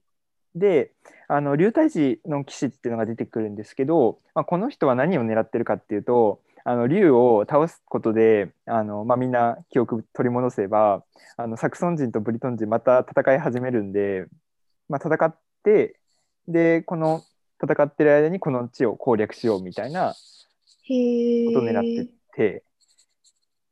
[0.54, 0.92] で
[1.28, 11.04] あの竜退治の騎士っていうのが出てくるんですけど、まあ、この人は何を狙ってるかっていうとあの竜を倒すことであの、まあ、みんな記憶取り戻せば
[11.38, 14.26] あのサクソン人とブリトン人また戦い始めるんで、
[14.90, 16.00] まあ、戦って
[16.48, 17.22] でこの
[17.64, 20.16] 戦ってる間にこの地を攻略しようみたいな
[20.90, 21.46] へえ。
[21.46, 22.64] ことを狙ってて、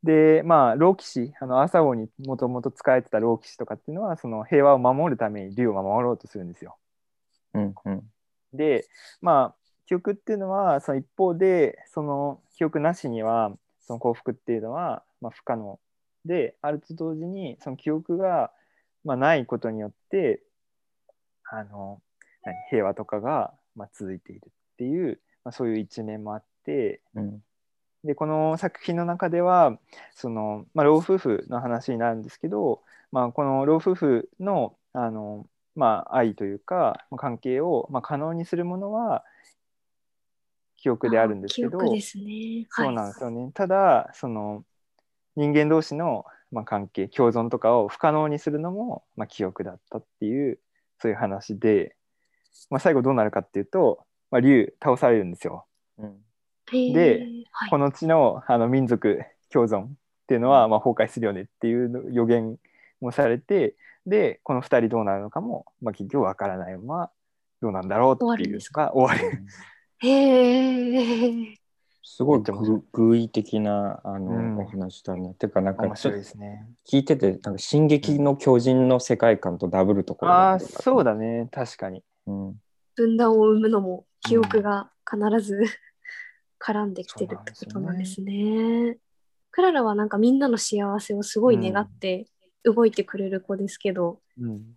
[0.03, 6.77] でまあ老騎士あの朝王にもともと使えてた老騎士とかっていうのはその平和を守るために竜を守ろうとするんですよ。
[7.55, 8.03] うんうん
[8.53, 8.85] で
[9.19, 13.51] まあ記憶っていうのはその一方でその記憶なしには
[13.85, 15.79] その幸福っていうのは、まあ、不可能
[16.25, 18.51] であると同時にその記憶が、
[19.03, 20.41] まあ、ないことによって
[21.49, 22.01] あの
[22.43, 27.43] 何平和とかが、まあ、続いているっていう、まあ、そういう一面もあってうん。
[28.03, 29.77] でこの作品の中では
[30.13, 32.81] その、まあ、老夫婦の話になるんですけど、
[33.13, 39.23] まあ、この老夫婦のあの、まあ、愛というかまあ関係を、まあ、可能にするものは
[40.83, 42.67] 記憶であるんですけど記憶ですね。
[42.69, 44.65] そうなんですよね、ただその
[45.37, 50.59] 人間同士の、まあ、関係共存とかを不可能にするのも、まあ、記憶だったっていう
[50.99, 51.95] そういう話で、
[52.69, 55.65] まあ、最後どうなるかっていうと、まあ、竜倒されるんですよ。
[55.99, 56.21] うん。
[56.69, 57.69] で、はい。
[57.69, 59.87] この地のあの民族共存っ
[60.27, 62.57] ていうのはまあ崩壊するよねっていう予言
[62.99, 67.09] もされてでこの2人どうなるのかも、まあ、結局わからないまま
[67.61, 69.45] どうなんだろうっていうのが終わる。
[70.03, 71.57] へえ。
[72.03, 72.43] すごい
[72.91, 75.33] 偶意的なあの、うんお話だね。
[75.39, 75.89] てかなんかね。
[75.91, 82.03] 聞いててなんか「進撃の巨人」の世界観とダブルところああがるそうだね確かに。
[82.27, 82.61] うん、
[82.95, 85.63] 分断を生むのも記憶が必ず
[86.59, 88.97] 絡んできてるってことなんですね。
[89.51, 92.27] クララはなんかみんなの幸せをすごい願って
[92.63, 94.75] 動いてくれる子ですけど、うん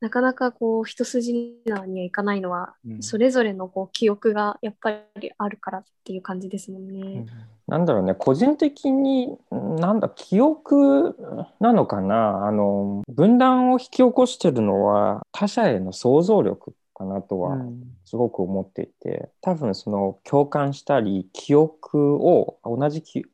[0.00, 3.02] なかなかこう一筋縄にはいかないのは、うん。
[3.02, 7.26] それぞれのこう記憶がやっぱりあるからっていう感じですもんね。
[7.66, 8.14] なんだろうね。
[8.14, 11.16] 個人的になんだ記憶
[11.60, 12.46] なのかな。
[12.46, 17.82] あの分断を引き起こしてるのは他者への想像力かなとはうん。
[18.04, 19.30] すごく思っていて。
[19.40, 23.24] 多分その共感したり記憶を同じき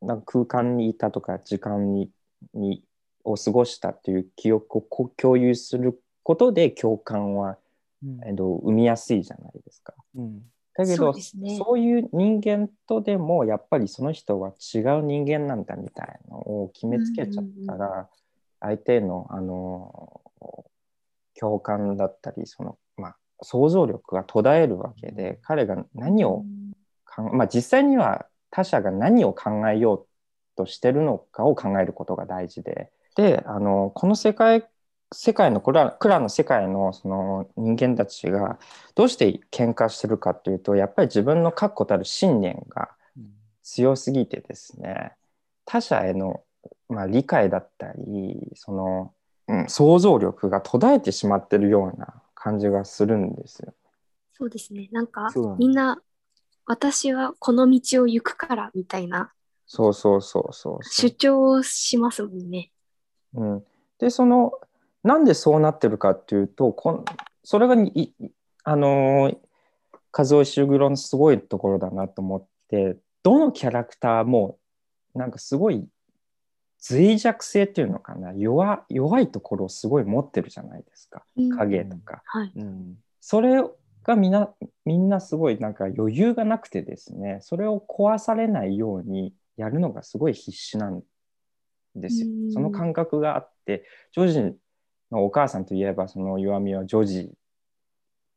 [0.00, 2.10] なんか空間にいたとか時間に
[2.54, 2.82] に
[3.24, 7.58] を過ごしたっていう記憶をこ共有することで共感は、
[8.02, 8.20] うん。
[8.26, 9.94] えっと、生みやすいじゃないですか。
[10.16, 10.40] うん。
[10.76, 11.56] だけどね。
[11.56, 18.08] そういう人間とでもやっぱりその人は違う人間なんだみたいのを決めつけちゃったら、
[18.58, 20.20] 相手のあの
[21.38, 26.44] 共感だったりその、まあ、想像力が途絶えるわけで彼が何を
[27.04, 30.06] 考え、まあ、実際には他者が何を考えよう
[30.56, 32.90] としてるのかを考えることが大事で。
[33.16, 34.66] であのこの世界
[35.12, 38.58] 世界のクラクラの世界のその人間たちが
[38.94, 42.90] どうして喧嘩してるかっていうとやっぱり自分の確固たる信念が
[43.62, 45.12] 強すぎてですね
[45.64, 46.42] 他者への、
[46.88, 49.12] まあ、理解だったりその、
[49.48, 53.72] うん、想像力が途絶えてしまってるような感じがするんですよ。
[54.36, 54.88] そうですね。
[54.92, 56.02] なんかみんな
[56.66, 59.32] 私はこの道を行くからみたいな
[59.66, 62.70] そうそうそうそうそう主張をしますもんね。
[63.34, 63.64] うん、
[63.98, 64.52] でその
[65.04, 67.04] なんでそうなってるかっていうとこん
[67.44, 68.30] それがいい
[68.64, 69.36] あのー
[70.16, 74.58] 和尾石黒のすごいところだなと思ってどのキャラクターも
[75.12, 75.84] なんかすごい
[76.88, 82.22] 脆弱性っていうのかな弱弱いところをすごい持ってるじゃないですかうん影とか。
[82.26, 82.52] はい。
[82.54, 83.64] うんそれ
[84.02, 84.50] がみんな
[84.84, 91.02] みんなすごいなんか余裕がなくてですねそれを壊されないようにやるのがすごい必死なん
[91.96, 92.52] ですようん。
[92.52, 94.52] その感覚があってジョージの
[95.10, 97.32] お母さんといえばその弱みはジョージ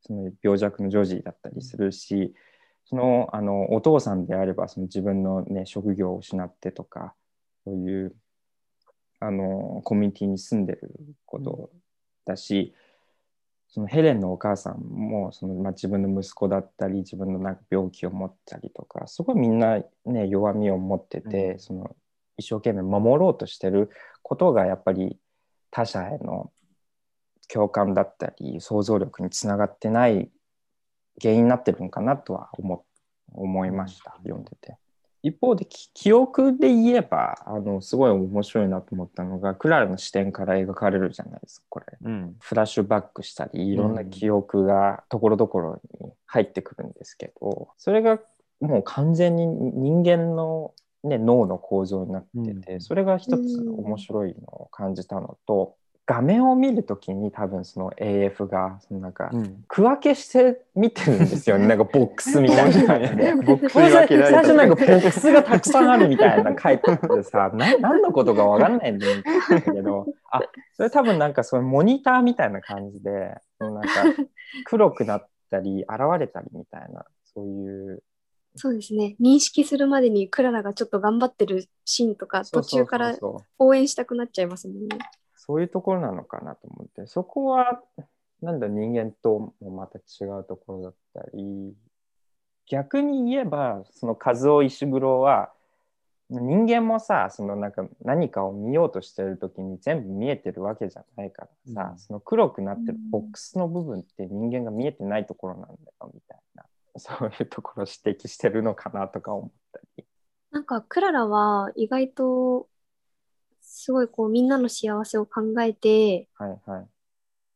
[0.02, 2.34] その病弱のジョージだったりするし
[2.86, 7.14] そのあのお父さんであればその自分の、ね、職業を失ってとか
[7.66, 8.16] そういう
[9.20, 10.92] あのコミュニティに住んでる
[11.26, 11.72] こと
[12.26, 12.76] だし、
[13.68, 21.60] そのヘレンのお母さんもその、まあ、自分の息子だったり自分のなんか病気を持ったりとかすごいみんな、ね、弱みを持ってて、うん。
[21.60, 21.96] その
[22.38, 23.90] 一生懸命守ろうとしてる
[24.22, 25.18] ことがやっぱり
[25.72, 26.52] 他者への
[27.48, 30.30] 共感だったり想像力につながってない
[31.22, 32.84] 原因になってるのかなとは思
[33.34, 34.78] 思いました、読んでて。
[35.24, 41.86] 一方でき記憶で言えばあのすごい面白いなと思ったのがクララの視点から描かれるじゃないですかこれ。
[42.02, 42.36] うん。
[42.40, 48.20] フラッシュバックしたりいろんな記憶がところどころに入ってくるんですけどそれが
[48.62, 52.82] もう完全に人間の、ね、脳の構造になってて、うん。
[52.82, 55.76] それが一つ面白いのを感じたのと
[56.08, 62.98] 画面を見るときに多分その AF がそのなんかうん区分けして見てるんですよね なんかボックスみたいな。
[63.44, 69.06] ボックス最初なんかてボックスがたくさんあるみたいな書いてあってさな何のことか分かんないんだ
[69.62, 70.40] けどあ
[70.78, 73.90] それ多分なんかそのモニターみたいな感じでなんか
[74.64, 78.02] 黒くなったり現れたりみたいなそういう
[78.56, 79.16] そうですね。
[79.22, 84.88] 認識するまでにクララがちょっと頑張ってるシーンとかそうそうそうそう途中から応援したくなっちゃいますもんね。
[84.90, 85.00] そう
[85.62, 87.08] いうところなのかなと思って。
[87.08, 87.82] そこは
[88.42, 91.76] なんだ人間ともまた違うところだったり。
[92.70, 95.54] 逆に言えばその和夫石黒は
[96.30, 101.98] 人間もさそのなんか何かを見ようとしてる時に全部見えてるわけじゃないからさ、うん。
[101.98, 103.10] その黒くなってるうん。
[103.10, 106.66] ボックスの部分って人間が見えてないところなんだよみたいな。
[106.98, 110.06] そういうところを指摘してるのかなとか思ったり。
[110.52, 112.68] なんかクララは意外と
[113.80, 116.88] すごいこうみんなの幸せを考えてはいはい。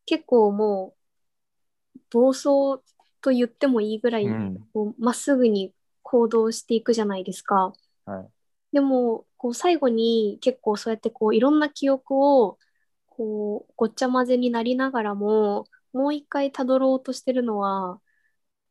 [0.05, 0.93] 結構も
[1.95, 2.45] う暴走
[3.21, 4.27] と言ってもいいぐらい
[4.99, 7.73] まっすぐに行動していくじゃないですか。
[8.05, 8.29] はい。
[8.71, 12.59] でもこう最後に結構そうやってこういろんな記憶を
[13.07, 17.99] こうごっちゃ混ぜになりながらももう一回たどろうとしてるのは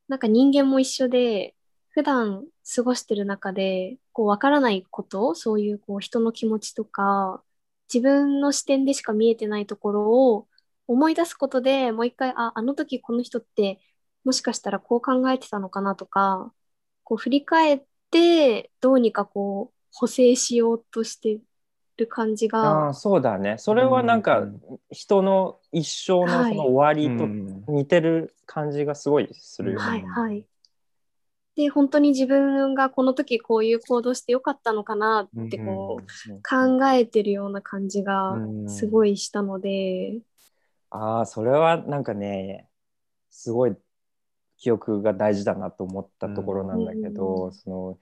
[0.07, 1.57] なんか人間も一緒で
[1.91, 2.45] 普段
[2.75, 7.43] 過ごしてる中でこうわからないことそういうこう人の気持ちとか
[7.93, 10.49] 自分の視点でしか見えてないところを
[10.87, 13.81] 思い出すことでもう一回ああの時この人って
[14.25, 16.53] もしかしたらこう考えてたのかなとか
[17.05, 21.41] こう振り返ってどうにかこう補正しようとして
[21.97, 24.61] る感じあがあそうだねそれはなんかうん
[24.91, 29.87] 人の一生のその終わりとうん似てる感じがすごいするよね。
[29.87, 30.45] はいはい。
[31.61, 38.69] で本当に自分がこの時こういう行動してよかったのかなってこう、考えてるような感じがうん。
[38.69, 40.21] すごいしたので、
[40.91, 42.69] ああそれはなんかね
[43.31, 43.77] すごい
[44.57, 47.99] 記憶が大事だなと思ったところなんだけど、うんその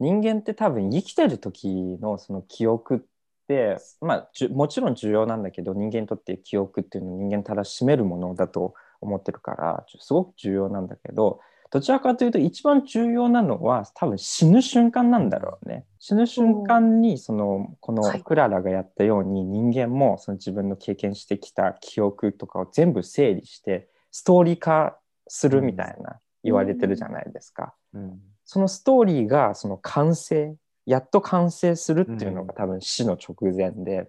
[0.00, 3.00] 人間って多分生きてる時のその記憶っ
[3.48, 11.40] て、まあ、もちろん重要なんだけど人間にとって記憶っていうのは人間たらしめるものだと思ってるからすごく重要なんだけど
[11.70, 15.84] どちらかというと一番重要なのは多分死ぬ瞬間なんだろうね。
[15.98, 27.74] 死ぬ瞬間にそのこのはいクララがやったように人間もその自分の経験してきた記憶とかを全部整理してストーリー化するみたいな言われてるじゃないですか。
[27.94, 30.56] うんそのストーリーがその完成
[30.86, 34.08] やっと完成するっていうのが多分死の直前で、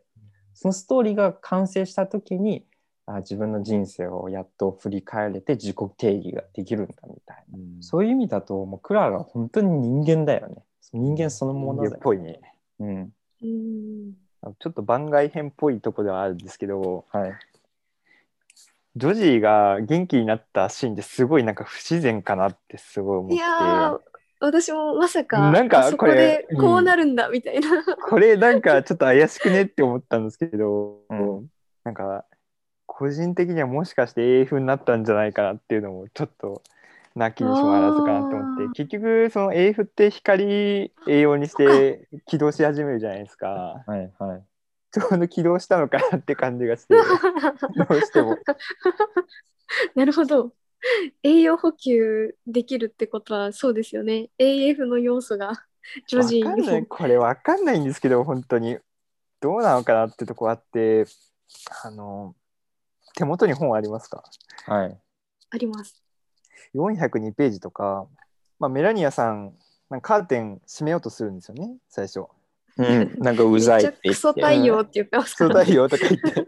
[0.54, 2.64] そのストーリーが完成した時に
[3.12, 7.82] あ自分の人生をやっと振り返れて自己定義ができるんだみたいな、うん。
[7.82, 10.64] そういう意味だともうクララは本当に人間だよね。
[10.94, 12.40] 人間そのもの人だよ、間っぽいね。
[12.80, 13.14] うん。
[13.42, 14.14] うん。
[14.60, 17.34] ちょっと番外編っぽいところではあるんですけど、はい、
[18.96, 23.36] ジョジーが元気になったシーンってすごいなんか不自然かなってすごい思って。
[23.36, 24.00] いやー
[24.42, 31.48] 私もまさかなんかここれでこうなるんだみたいな、これなんかちょっと怪しくねって思ったんですけど、うん。
[31.84, 32.24] なんか
[33.00, 36.62] 個人的にはもしかして AF になったんじゃないかなっていうのもちょっと
[37.16, 43.48] なきにしもあらずかなと思って結局その AF って光栄養にして起動し始めるじゃないですか。
[43.88, 44.44] はいはい。
[44.92, 47.02] ちょうど起動したのかなって感じがしてど
[47.90, 48.38] うしても。
[49.96, 50.52] なるほど。
[51.24, 54.30] 栄養補給できるってことはそうですよね。
[54.38, 55.54] AF の要素が
[56.06, 56.76] ジョジーわかんない。
[56.76, 58.78] にもこれわかんないんですけど本当に。
[59.40, 61.06] どうなのかなってとこあって
[61.86, 62.36] あの
[63.20, 64.24] 手元に本ありますか？
[64.66, 64.98] はい。
[65.50, 66.02] あります。
[66.74, 68.08] 402ページとか、
[68.60, 69.54] まあ、メラニアさん
[69.90, 72.22] なんかカーテン閉めようとするんですよね最初。
[72.78, 76.48] うん、なんかうざいって言っっちゃクソ太陽って言ってますそうだよとか言って。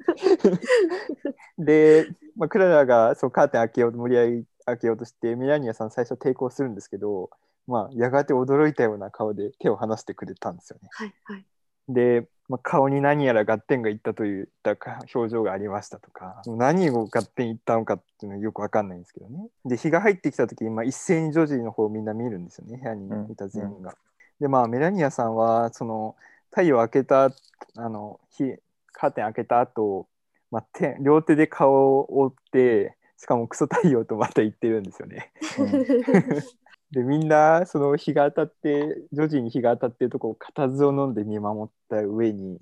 [2.05, 2.07] で、
[2.37, 7.29] まあ、クララがそうカーテン開けようと無理やり開けようとしてメラニアさん最初抵抗するんですけど、
[7.67, 10.87] まあ、やがて驚いたような顔で手を離してくれたんですよね。
[10.93, 11.45] はいはい
[11.87, 23.95] で、まあ、顔に何やら合点がいったといったか表情がありましたとか何を合点いったのかっていうのはよくわかんないんですけどねで日が入ってきた時に、まあ、一斉にジョジーの方をみんな見るんですよね部屋にいた全員が。
[24.39, 26.15] でまあメラニアさんはその
[26.49, 27.31] 太陽開けた
[27.77, 28.55] あの日
[28.91, 30.07] カーテン開けた後、
[30.51, 35.31] まあ手両手で顔を覆ってしかもクソ太陽とまた言ってるんですよね。
[36.91, 42.59] でみんなその日が当たってジョジーに日が当たってるとこを固唾を飲んで見守った上に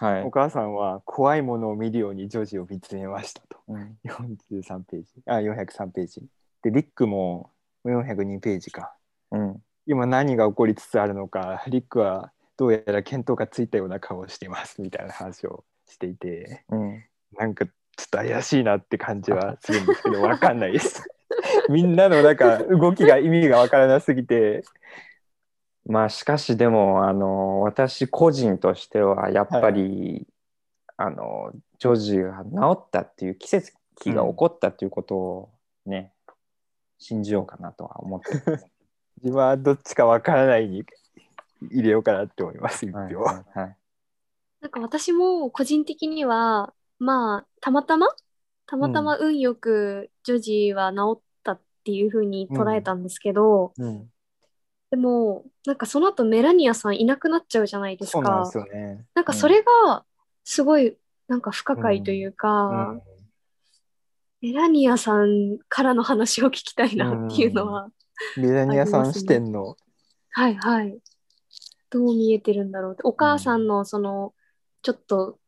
[0.00, 3.58] はいお母さんは怖いものを見るようにジョージを見つめましたと。
[3.68, 5.08] うん43ページ。
[5.26, 6.22] あ、403ページ。
[6.62, 7.50] で、リックも
[7.84, 8.94] 402ページか。
[9.30, 17.04] うん今何が起こりつつあるのか、リックはどうやら見当がついたような顔をしていますみたいな話をしていて、うん
[17.36, 21.06] なんかちょっと怪しいなって感じはするんですけど、わかんないです。
[21.70, 24.64] みんなのなんか動きが意味がわからなすぎて、
[25.86, 30.26] まあしかしでもあの私個人としてはやっぱり、
[30.96, 33.70] あのジョージが治ったっていう奇跡
[34.12, 35.50] が起こったっていうことを
[35.86, 36.12] ね、
[36.98, 38.30] 信じようかなとは思って。
[39.22, 40.84] 自分はどっちかわからないに
[41.70, 43.20] 入れようかなって思います、一はい票。
[43.20, 43.76] はいはい
[44.60, 48.08] なんか私も個人的にはまあたまたま
[48.66, 51.29] たまたま運よくジョジーは治った
[51.80, 54.06] っていう風に捉えたんですけど、うん、
[54.90, 58.18] でもなんかその後メラニアさんいなくなっちゃうじゃないですか。
[58.18, 59.04] そうなんですよね。
[59.14, 60.04] なんかそれが
[60.44, 60.96] すごい
[61.28, 63.02] なんか不可解というか、うん。
[64.42, 67.90] メラニアさんからの話を聞きたいなっていうのは、
[68.36, 69.76] メラニアさん視点の、
[70.30, 70.98] はいはい。
[71.90, 73.02] どう見えてるんだろうって。
[73.04, 74.32] お母さんのその
[74.82, 75.38] ちょっと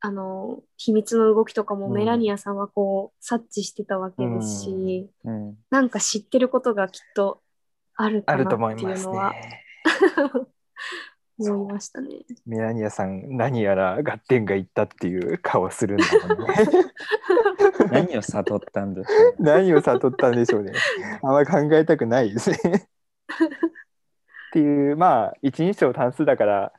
[0.00, 7.42] あの秘密の動きとかもうんメラニアさんはこう察知してたわけですし、うんなんか知ってることがきっと
[7.96, 9.64] あるかあると思なっていいます うのはね。
[11.40, 12.08] 思いましたね。
[12.46, 16.54] メラニアさん何やら合点がいったっていう顔するんだもんね。
[17.90, 20.72] 何を悟ったんでしょう何を悟ったんでしょうね。
[21.22, 22.56] あんまり考えたくないですね。
[22.56, 26.72] っていうまあ一人称単数だから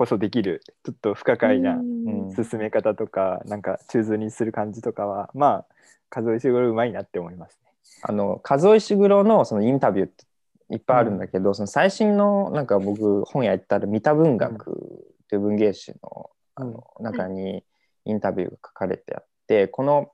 [0.00, 2.34] こそできるちょっと不可解なうん。
[2.34, 5.74] 進め方とか、なんか中図にする感じとかはまあ
[6.08, 7.70] 数石黒うまいなって思いますね。
[8.00, 10.24] あの数石黒のそのインタビューって
[10.70, 17.62] いっぱいあるんだけど、その最新のなんか僕本屋行ったら三田文学っていう文芸誌の,、あの中に
[18.06, 20.12] インタビューが書かれてあって、この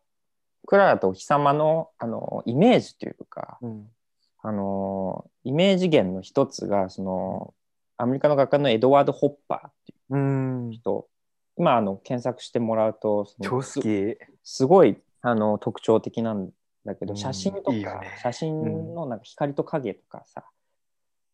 [0.66, 3.87] クララとお日様のあのイメージというかうん。
[4.43, 7.55] あのイメージ源の一つがその
[7.99, 10.70] アメリカの画家のエドワード・ホッパーっていううん。
[10.70, 11.09] 人。
[11.59, 14.18] 今あの検索してもらうと超好き。
[14.44, 16.51] すごいあの特徴的なん
[16.84, 17.16] だけど、うん。
[17.16, 18.18] 写真とかいいよね。
[18.22, 20.44] 写真のなんか光と影とかさ、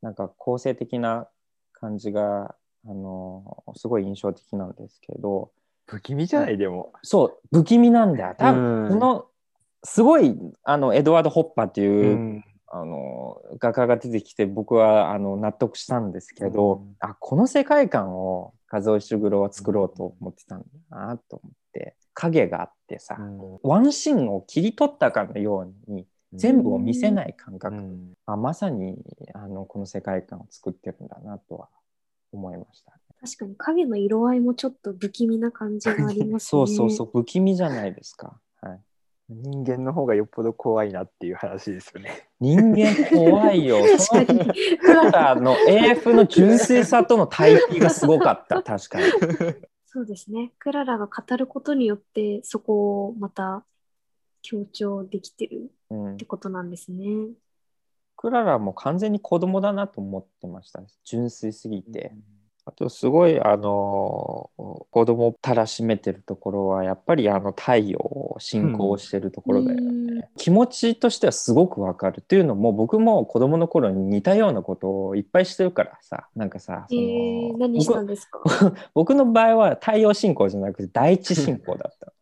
[0.00, 1.28] なんか構成的な
[1.72, 2.54] 感じが
[2.86, 5.50] あのすごい印象的なんですけど
[5.86, 6.56] 不気味じゃない？
[6.58, 6.92] でも。
[7.02, 8.34] そう不気味なんだよ。
[8.38, 8.88] 多分、うん。
[8.90, 9.26] この
[9.82, 12.44] すごいあのエドワード・ホッパーっていう、うん
[12.74, 16.96] あの画家が出てきて僕はあの納得したんですけど、うん。
[17.00, 23.58] あこの世界観を和尾石黒は作ろうと思ってたんだなと思って影があってさ、うん。
[23.62, 28.12] ワンシーンを切り取ったかのように全部を見せない感覚、うん。
[28.24, 28.96] あまさに
[29.34, 31.68] あのこの世界観を作ってるんだなとは
[32.32, 36.48] 思いました、確かに影の色合いもちょっと不気味な感じがありますね。
[36.48, 38.80] そうそうそう不気味じゃないですか、はい、
[39.34, 42.28] 人間の方がよっぽど怖いなっていう話ですよね。
[42.40, 44.78] 人間怖いよ その確かに。
[44.78, 49.04] クララの AF の純粋さとの対比がすごかった 確かに
[49.86, 50.52] そうですね。
[50.58, 53.64] クララが語ることによってそこをまた
[54.42, 57.30] 強調できてるうんってことなんですね。
[58.16, 62.14] クララも完全に子供だなと思ってました純粋すぎて、
[62.64, 70.24] あとすごいあの子供をたらしめてるところはやっぱりあの太陽を信仰してるところだよね、うん。
[70.36, 72.20] 気持ちとしてはすごくわかる。
[72.20, 78.72] っていうのも僕も子供の頃に似たようなことをいっぱいしてるからさなんかさそえの、ー、何したん僕ですか？
[78.94, 82.12] 僕の場合は太陽信仰じゃなくて第一信仰だった。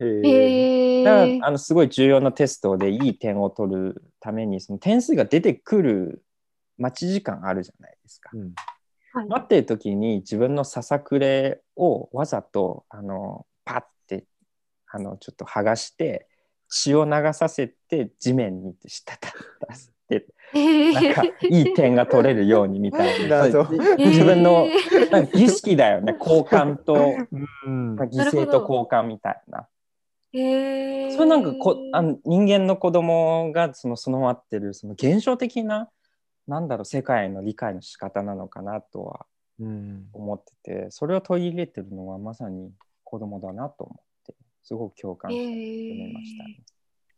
[0.00, 1.02] へー。
[1.02, 6.24] えだからー、あのすごい重要なテストでいい点を取るためにその点数が出てくる
[6.78, 8.30] 待ち時間あるじゃないですか。
[8.34, 8.54] うん
[9.14, 14.24] はい、待ってる時に自分のささくれをわざとあのパッて
[14.88, 16.26] あのちょっと剥がして
[16.68, 19.32] 血を流させて地面にしたた。
[19.68, 23.46] 出してえなんかいい点が取れるようにみたいな。
[23.46, 23.62] 謎。
[23.98, 27.14] 自分のえーなんか儀式だよね交換と
[27.64, 27.96] うん。
[27.96, 29.68] 犠牲と交換みたいな。
[30.32, 35.88] えー、それなんかこあの人間の子供がその備わってるその現象的な
[36.46, 39.26] なんだろう世界の理解の仕方なのかなとは
[39.60, 40.06] うん。
[40.12, 42.72] 思っててそれを取り入れてるのはまさに
[43.04, 46.60] 子供だなと思ってすごく共感して読みましたね。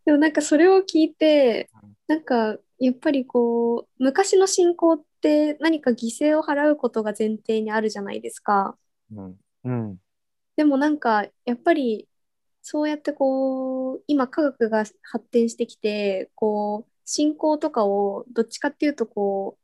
[0.04, 1.68] でもなんかそれを聞いて、
[2.06, 8.76] なんかやっぱりこう昔の信仰って何か犠牲を払うことが前提にあるじゃないですか。
[9.12, 9.36] うん。
[9.64, 9.98] うん。
[10.56, 12.08] でもなんかやっぱり
[12.62, 19.56] そうやってこう今科学が発展してきてこう信仰とかをどっちかっていうとこ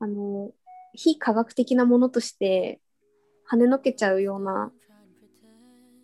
[0.00, 0.50] うあの
[0.92, 2.80] 非科学的なものとして
[3.50, 4.72] 跳ねのけちゃうような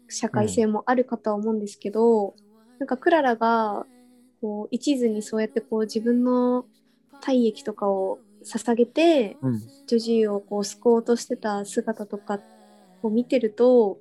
[0.08, 2.34] 社会性もあるかとは思うんですけど、
[2.78, 3.86] なんかクララが
[4.40, 6.66] こう一途にそうやってこう自分の
[7.20, 9.58] 体液とかを捧げてうん。
[9.86, 12.40] ジョジーをこう救おうとしてた姿とか
[13.02, 13.98] を見てると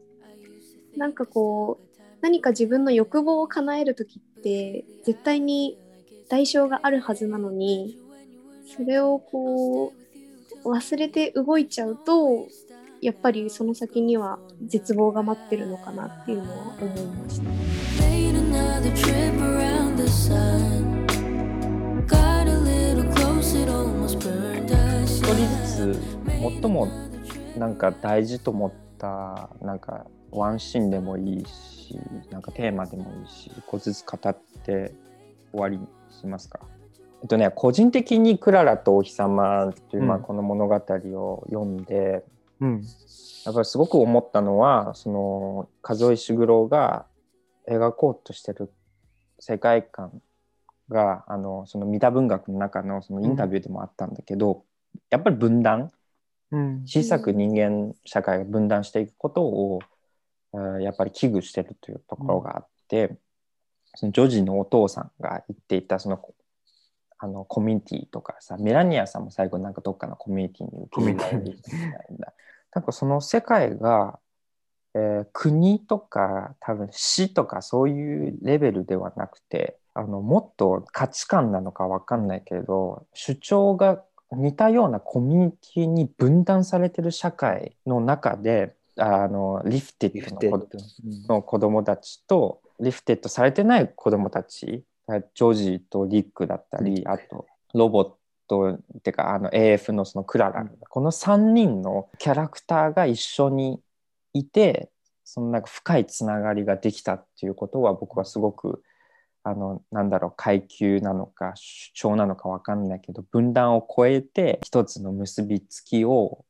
[0.97, 5.77] なんかこう何か自分の欲望を叶える時って絶対に
[6.29, 7.97] 代償があるはずなのに
[8.75, 9.93] それをこ
[10.63, 12.47] う忘れて動いちゃうと
[13.01, 17.49] やっぱりその先には絶望が待ってるのかなっていうのは思いました。
[25.05, 25.99] 一人ずつ
[26.61, 26.87] 最も
[27.57, 31.99] なんか大事と思ったなんかワンシーンでもいいし
[32.31, 34.93] なんかテーマでもいいし一個ずつ語って
[35.51, 36.59] 終わりにしますか？
[37.21, 42.23] えっとね個人的にクララとお日様という、まあうんこの物語を読んで
[42.59, 42.83] うん。
[43.45, 47.05] やっぱりすごく思ったのはその数石黒が
[47.69, 48.71] 描こうとしてる
[49.39, 50.21] 世界観
[50.89, 54.63] があのその三田文学の中のそのインタビューでもあったんだけど、
[55.09, 55.91] やっぱり分断。
[56.51, 56.83] うん。
[56.85, 59.79] 小さく人間社会が分断していくことを、
[60.53, 63.17] えーやっぱり危惧してるというところがあって、
[63.95, 66.19] そのジョジのお父さんが言っていたその
[67.17, 71.81] あのコミュニティとかさメラニアさんも最後なんかどっかのコミュニティに受け入れられるみたい
[72.17, 72.27] な。
[72.73, 74.19] なんかその世界が、
[74.93, 90.69] えー国とか多分市とかそういうレベルではなくてあのもっと価値観なのかわかんないけれど主張が似たようなコミュニティに分断されてる社会の中であのリフテッド。
[91.27, 98.09] の子供たちとリフテッドされてない子供たちジョージとリックだったりあとロボッ
[98.47, 100.71] トってかあの AF のそのクララ、うん。
[100.89, 103.79] この3人のキャラクターが一緒に
[104.33, 104.89] いて
[105.23, 108.83] そのなんか深いつながりができたっていうことは僕はすごく
[109.43, 116.45] あのなんだろう階級なのか主張なのか分かんないけど分断を超えて一つの結びつきを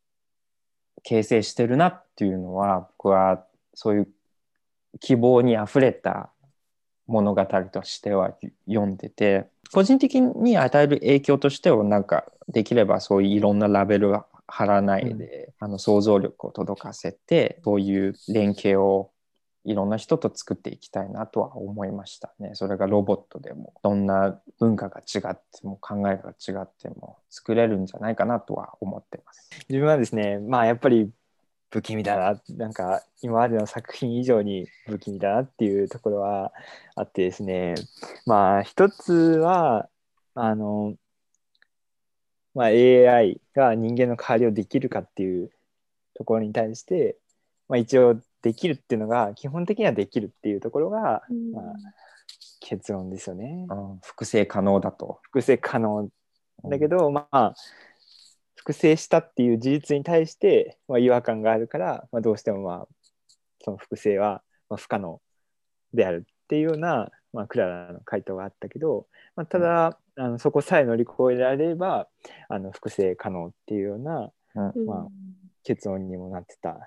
[1.03, 4.07] 形成してるなっていうのは僕はそういう
[4.99, 6.31] 希望にあふれた
[7.07, 8.33] 物語としては
[8.67, 19.11] 読んでて個人的に与える影響としてはなんかできればそういういろんなラベルは貼らないで、あの想像力を届かせてそういう連携を
[19.63, 22.51] いろんな人と作っていきたいなとは思いましたね。
[22.53, 29.49] それがロボットでもどんな文化が違っても考えが違っても作れるんじゃないかなとは思ってます。
[29.67, 31.09] 自分はですねまあやっぱり
[31.75, 36.53] 不気味だななんか今までの作品以上に不気味だなっていうところは
[36.95, 37.75] あってですね
[38.25, 39.89] まあ一つは
[40.35, 40.95] あの、
[42.53, 45.51] まあ、AI が人間の代わりをできるかっていう
[46.13, 47.17] ところに対して、
[47.67, 51.63] まあ、一応できるっていうのが基本的にはできるっていうところが、うんまあ、
[52.61, 53.65] 結論ですよね。
[53.69, 55.19] うん複製可能だと。
[55.23, 56.07] 複製可能
[56.63, 57.53] だけど、まあ
[58.65, 62.87] 複製したっていう事実に対して、まあ、違和感があるから、まあ、どうしてもまあ
[63.63, 65.21] その複製はまあ不可能
[65.93, 69.05] であるっていうような、まあ、クララの回答があったけど、
[69.35, 72.07] まあ、ただ、あのそこさえ乗り越えられれば
[72.49, 74.85] あの複製可能っていうようなうん。
[74.85, 75.07] まあ
[75.63, 76.77] 結論にもなってたっ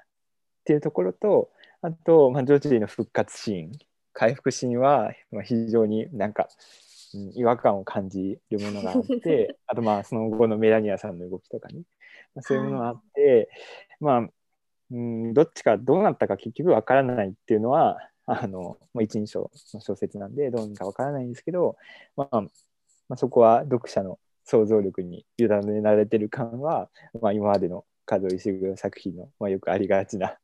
[0.64, 1.50] ていうところと
[1.80, 3.72] あと、まあ、ジョージの復活シーン。
[4.12, 6.48] 回復シーンは、まあ、非常になんか、
[7.14, 11.82] うん違和感を感じるものがあってあとまあその後のメラニアさんの動きとかね、
[12.34, 13.48] まあ、そういうものがあって、
[14.00, 14.28] まあ、
[14.90, 21.76] うん、どっちかどうなったか結局わからないっていうのはあの、まあ、一人称の小説なんでどうにかわからないんですけど、
[22.16, 22.48] まあま
[23.10, 26.88] あ、そこは読者の想像力に委ねられてる感は、
[27.20, 30.36] まあ、今までの加藤石黒作品の、まあ、よくありがちな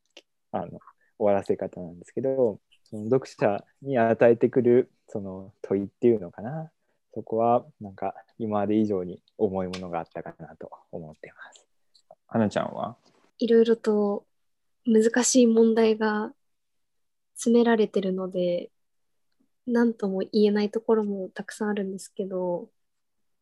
[0.53, 0.81] あの
[1.19, 2.59] 終わらせ方なんですけど
[3.03, 6.71] 読者に与えてくるその問いっていうのかな
[7.13, 11.67] そこはなんか今まで以上に重いものがあったかなと思ってます。
[12.27, 12.97] 花ちゃんは？
[13.39, 14.25] いろいろと
[14.87, 16.33] 難しい問題が
[17.35, 18.71] 詰められてるので、
[19.67, 22.69] 何とも言えないところもたくさんあるんですけど、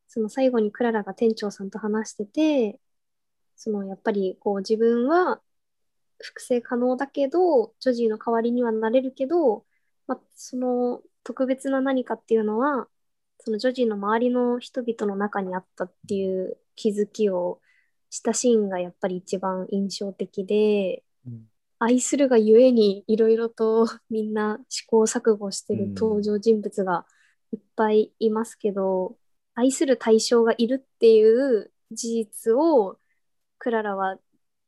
[0.09, 2.78] その最後にクララが店長さんと話してて、
[3.57, 5.40] そのやっぱりこう自分は
[6.23, 9.64] 複製可能だけど、ジョジーの代わりにはなれるけど、
[10.07, 12.89] まあ、その特別な何かっていうのは、
[13.39, 17.61] そのジョジーの周りの人々の中にあったっていう気づきを
[18.11, 21.49] したシーンがやっぱり一番印象的で、うん。
[21.79, 25.95] 愛するがゆえにいろいろと みんな試行錯誤してるうん。
[25.95, 27.07] 登場人物が
[27.53, 29.16] いっぱいいますけど、
[29.55, 32.99] 愛する対象がいるっていう事実を
[33.59, 34.18] クララは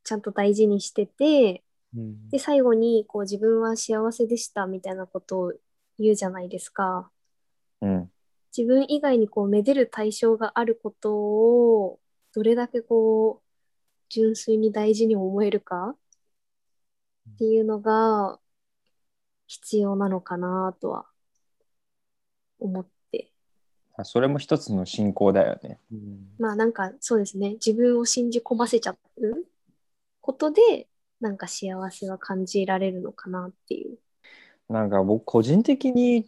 [0.05, 2.29] ちゃんと大事にしてて、うん。
[2.29, 5.53] で、最後にこう自分は幸せでしたみたいなことを
[5.99, 7.11] 言うじゃないですか。
[7.81, 8.11] うん。
[8.55, 11.99] 自分以外にこうめでる対象があることを
[12.33, 13.45] どれだけこう
[14.07, 15.95] 純粋に大事に思えるか
[17.33, 18.39] っていうのが
[19.47, 21.05] 必要なのかなとは
[22.59, 23.31] 思って。
[23.97, 25.79] あそれも一つの信仰だよね。
[25.91, 27.53] うんまあなんかそうですね。
[27.53, 29.45] 自分を信じ込ませちゃう
[30.25, 30.87] ことで
[31.21, 33.99] なんか幸せは感じられるのかなっていう。
[34.67, 36.25] なんか僕個人的に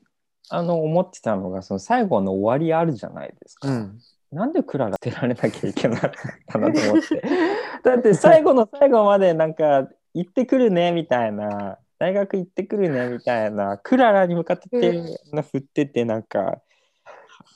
[0.50, 3.68] あの思ってたのがその最後の終わりあるじゃないですか。
[3.68, 6.12] うんなんでクララ捨てられなきゃいけなかっ
[6.48, 7.22] たなと思って。
[7.82, 15.02] だって最後の最後までなんか行ってくるねみたいな大学行ってくるねみたいなクララに向かって手
[15.34, 16.62] の振っててなんか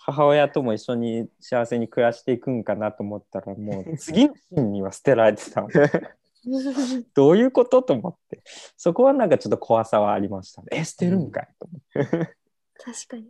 [0.05, 5.67] 母親とも一緒に幸せに暮らしていくんかなと思ったらもう次のシーンには捨てられてたの。
[7.13, 8.41] どういうことと思って
[8.77, 10.67] そこはなんかちょっと怖さはありましたね。
[10.71, 12.35] え捨てるんかいと思って。
[12.83, 13.27] 確かに。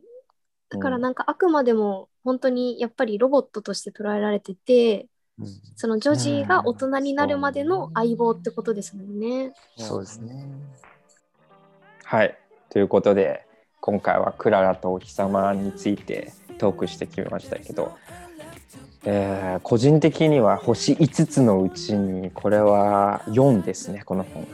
[0.69, 5.09] だからなんかあくまでも本当にやっぱりロボットとして捉えられてて、
[5.75, 9.53] そのジョジーが大人になるまでの相棒ってことですもんね。
[9.77, 10.47] そうですね。
[12.03, 12.37] はい
[12.69, 13.45] ということで
[13.81, 17.97] 今回はクララとお日様についてトークしてきましたけど、
[19.05, 24.47] えー個人的には星5つのうちにこれは4ですねこの本。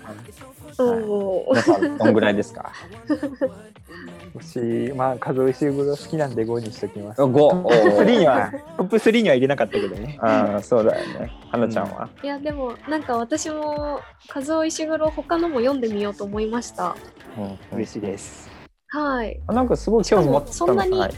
[0.79, 2.71] おお皆さんどんぐらいですか？
[4.35, 4.59] 星、
[4.95, 7.21] まあ、数石黒好きなんで5にしときます。
[7.21, 7.63] 5トッ
[7.97, 10.17] プ3には、トップ3には入れなかったけどね。
[10.21, 11.31] ああそうだよね。
[11.51, 13.99] 花ちゃんは、いやでもなんか私も
[14.33, 16.95] 和夫石黒他のも読んでみようと思いました。
[17.37, 17.57] うんうん。
[17.77, 18.49] 嬉しいです。
[18.89, 19.39] はい。
[19.47, 21.11] あなんかすごい興味持ってたのそんなにはい、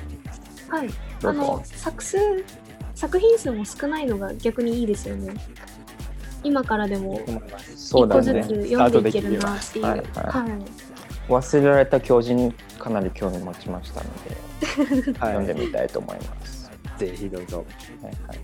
[0.69, 0.89] はい
[1.25, 2.17] あの作数
[2.99, 5.33] 作品数も少ないのが逆にいいですよね。
[6.43, 9.85] 今からでも一個ずつね読んでいけるなっていう。
[9.85, 11.31] はいはいはい。
[11.31, 16.69] 忘れられた狂人かなり興味持ちましたので、 は読んでみたいと思います。
[16.97, 16.99] い。
[16.99, 17.65] ぜひどうぞ。
[18.01, 18.39] はい、はい。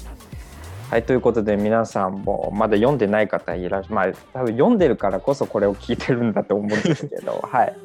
[0.89, 7.75] はい、ということで皆さんもまだ読んでない方いらっしゃまあ多分読んでるからこそこれを聞いてるんだと思うんですけど、 はい。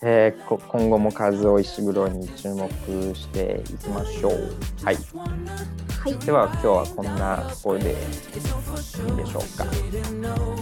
[0.00, 2.70] えーこ今後も和夫石黒に注目
[3.14, 4.32] していきましょう。
[4.84, 4.96] はい、
[6.00, 9.64] はいでは今日はこんなところでいいんでしょうか。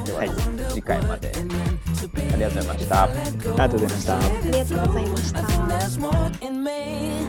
[0.05, 0.30] では、はい
[0.70, 3.03] 次回までありがとうございました。
[3.03, 3.14] あり
[3.57, 4.16] がとうございました。
[4.16, 5.43] ありがとうございました。
[6.51, 7.26] Me.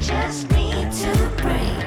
[0.00, 1.77] just need a break.